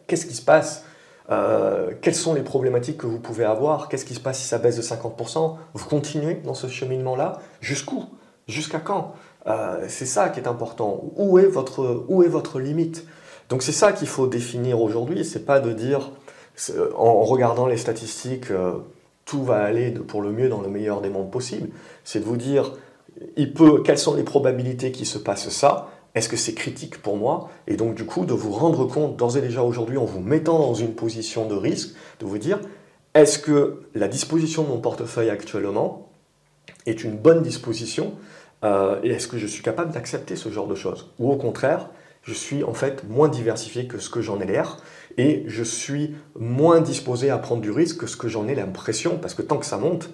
Qu'est-ce 0.07 0.25
qui 0.25 0.35
se 0.35 0.43
passe 0.43 0.85
euh, 1.31 1.91
quelles 2.01 2.15
sont 2.15 2.33
les 2.33 2.43
problématiques 2.43 2.97
que 2.97 3.07
vous 3.07 3.19
pouvez 3.19 3.45
avoir? 3.45 3.89
Qu'est-ce 3.89 4.05
qui 4.05 4.13
se 4.13 4.19
passe 4.19 4.39
si 4.39 4.45
ça 4.47 4.57
baisse 4.57 4.77
de 4.77 4.81
50% 4.81 5.57
Vous 5.73 5.85
continuez 5.85 6.35
dans 6.35 6.53
ce 6.53 6.67
cheminement-là? 6.67 7.39
Jusqu'où? 7.61 8.05
Jusqu'à 8.47 8.79
quand? 8.79 9.15
Euh, 9.47 9.85
c'est 9.87 10.05
ça 10.05 10.29
qui 10.29 10.39
est 10.39 10.47
important. 10.47 11.11
Où 11.15 11.37
est 11.37 11.45
votre, 11.47 12.59
limite? 12.59 13.05
Donc 13.49 13.63
c'est 13.63 13.71
ça 13.71 13.91
qu'il 13.91 14.07
faut 14.07 14.27
définir 14.27 14.81
aujourd'hui. 14.81 15.23
C'est 15.23 15.45
pas 15.45 15.59
de 15.59 15.71
dire, 15.71 16.11
en 16.97 17.23
regardant 17.23 17.67
les 17.67 17.77
statistiques, 17.77 18.51
euh, 18.51 18.73
tout 19.25 19.43
va 19.43 19.57
aller 19.57 19.91
pour 19.91 20.21
le 20.21 20.31
mieux 20.31 20.49
dans 20.49 20.61
le 20.61 20.69
meilleur 20.69 21.01
des 21.01 21.09
mondes 21.09 21.31
possible. 21.31 21.69
C'est 22.03 22.19
de 22.19 22.25
vous 22.25 22.37
dire, 22.37 22.73
il 23.37 23.53
peut, 23.53 23.81
quelles 23.83 23.97
sont 23.97 24.15
les 24.15 24.23
probabilités 24.23 24.91
qu'il 24.91 25.05
se 25.05 25.17
passe 25.17 25.49
ça? 25.49 25.89
Est-ce 26.15 26.29
que 26.29 26.37
c'est 26.37 26.53
critique 26.53 27.01
pour 27.01 27.17
moi? 27.17 27.49
Et 27.67 27.75
donc 27.75 27.93
du 27.93 28.05
coup, 28.05 28.25
de 28.25 28.33
vous 28.33 28.51
rendre 28.51 28.85
compte 28.85 29.17
d'ores 29.17 29.37
et 29.37 29.41
déjà 29.41 29.63
aujourd'hui, 29.63 29.97
en 29.97 30.05
vous 30.05 30.21
mettant 30.21 30.59
dans 30.59 30.73
une 30.73 30.93
position 30.93 31.45
de 31.45 31.55
risque, 31.55 31.93
de 32.19 32.25
vous 32.25 32.37
dire, 32.37 32.59
est-ce 33.13 33.37
que 33.37 33.81
la 33.93 34.07
disposition 34.07 34.63
de 34.63 34.69
mon 34.69 34.79
portefeuille 34.79 35.29
actuellement 35.29 36.09
est 36.85 37.03
une 37.03 37.17
bonne 37.17 37.41
disposition? 37.41 38.13
Euh, 38.63 38.99
et 39.03 39.09
est-ce 39.09 39.27
que 39.27 39.37
je 39.37 39.47
suis 39.47 39.63
capable 39.63 39.91
d'accepter 39.91 40.35
ce 40.35 40.49
genre 40.49 40.67
de 40.67 40.75
choses? 40.75 41.11
Ou 41.19 41.31
au 41.31 41.37
contraire, 41.37 41.89
je 42.23 42.33
suis 42.33 42.63
en 42.63 42.73
fait 42.73 43.03
moins 43.07 43.27
diversifié 43.27 43.87
que 43.87 43.99
ce 43.99 44.09
que 44.09 44.21
j'en 44.21 44.39
ai 44.39 44.45
l'air 44.45 44.77
et 45.17 45.43
je 45.47 45.63
suis 45.63 46.15
moins 46.37 46.81
disposé 46.81 47.29
à 47.29 47.37
prendre 47.37 47.61
du 47.61 47.71
risque 47.71 47.97
que 48.01 48.07
ce 48.07 48.17
que 48.17 48.27
j'en 48.27 48.47
ai 48.47 48.55
l'impression 48.55 49.17
parce 49.17 49.33
que 49.33 49.43
tant 49.43 49.57
que 49.57 49.65
ça 49.65 49.77
monte, 49.77 50.09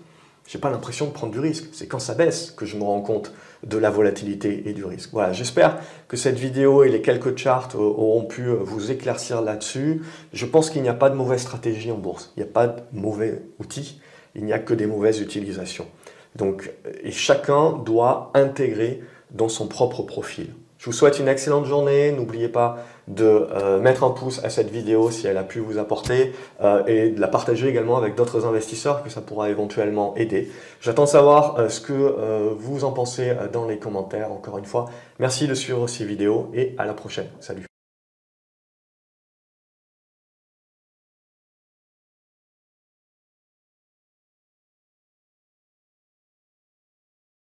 j'ai 0.47 0.59
pas 0.59 0.69
l'impression 0.69 1.05
de 1.05 1.11
prendre 1.11 1.31
du 1.31 1.39
risque. 1.39 1.69
C'est 1.71 1.87
quand 1.87 1.99
ça 1.99 2.13
baisse 2.13 2.51
que 2.51 2.65
je 2.65 2.75
me 2.75 2.83
rends 2.83 3.01
compte 3.01 3.31
de 3.63 3.77
la 3.77 3.89
volatilité 3.89 4.63
et 4.67 4.73
du 4.73 4.83
risque. 4.83 5.11
Voilà, 5.13 5.31
j'espère 5.31 5.79
que 6.07 6.17
cette 6.17 6.37
vidéo 6.37 6.83
et 6.83 6.89
les 6.89 7.01
quelques 7.01 7.37
charts 7.37 7.69
auront 7.75 8.25
pu 8.25 8.47
vous 8.47 8.91
éclaircir 8.91 9.41
là-dessus. 9.41 10.01
Je 10.33 10.45
pense 10.45 10.69
qu'il 10.69 10.81
n'y 10.81 10.89
a 10.89 10.93
pas 10.93 11.09
de 11.09 11.15
mauvaise 11.15 11.41
stratégie 11.41 11.91
en 11.91 11.97
bourse. 11.97 12.33
Il 12.35 12.43
n'y 12.43 12.49
a 12.49 12.51
pas 12.51 12.67
de 12.67 12.81
mauvais 12.91 13.43
outils. 13.59 14.01
Il 14.35 14.43
n'y 14.43 14.53
a 14.53 14.59
que 14.59 14.73
des 14.73 14.87
mauvaises 14.87 15.21
utilisations. 15.21 15.87
Donc, 16.35 16.71
et 17.03 17.11
chacun 17.11 17.73
doit 17.73 18.31
intégrer 18.33 19.01
dans 19.31 19.49
son 19.49 19.67
propre 19.67 20.03
profil. 20.03 20.53
Je 20.81 20.87
vous 20.87 20.93
souhaite 20.93 21.19
une 21.19 21.27
excellente 21.27 21.65
journée. 21.65 22.11
N'oubliez 22.11 22.47
pas 22.47 22.79
de 23.07 23.23
euh, 23.25 23.79
mettre 23.79 24.03
un 24.03 24.09
pouce 24.09 24.43
à 24.43 24.49
cette 24.49 24.71
vidéo 24.71 25.11
si 25.11 25.27
elle 25.27 25.37
a 25.37 25.43
pu 25.43 25.59
vous 25.59 25.77
apporter 25.77 26.33
euh, 26.63 26.83
et 26.87 27.09
de 27.11 27.21
la 27.21 27.27
partager 27.27 27.67
également 27.67 27.97
avec 27.97 28.15
d'autres 28.15 28.47
investisseurs 28.47 29.03
que 29.03 29.09
ça 29.11 29.21
pourra 29.21 29.51
éventuellement 29.51 30.15
aider. 30.15 30.49
J'attends 30.79 31.03
de 31.03 31.09
savoir 31.09 31.59
euh, 31.59 31.69
ce 31.69 31.81
que 31.81 32.55
vous 32.57 32.83
en 32.83 32.93
pensez 32.93 33.31
dans 33.53 33.67
les 33.67 33.77
commentaires. 33.77 34.31
Encore 34.31 34.57
une 34.57 34.65
fois, 34.65 34.85
merci 35.19 35.47
de 35.47 35.53
suivre 35.53 35.85
ces 35.85 36.03
vidéos 36.03 36.49
et 36.55 36.73
à 36.79 36.85
la 36.85 36.95
prochaine. 36.95 37.27
Salut 37.39 37.70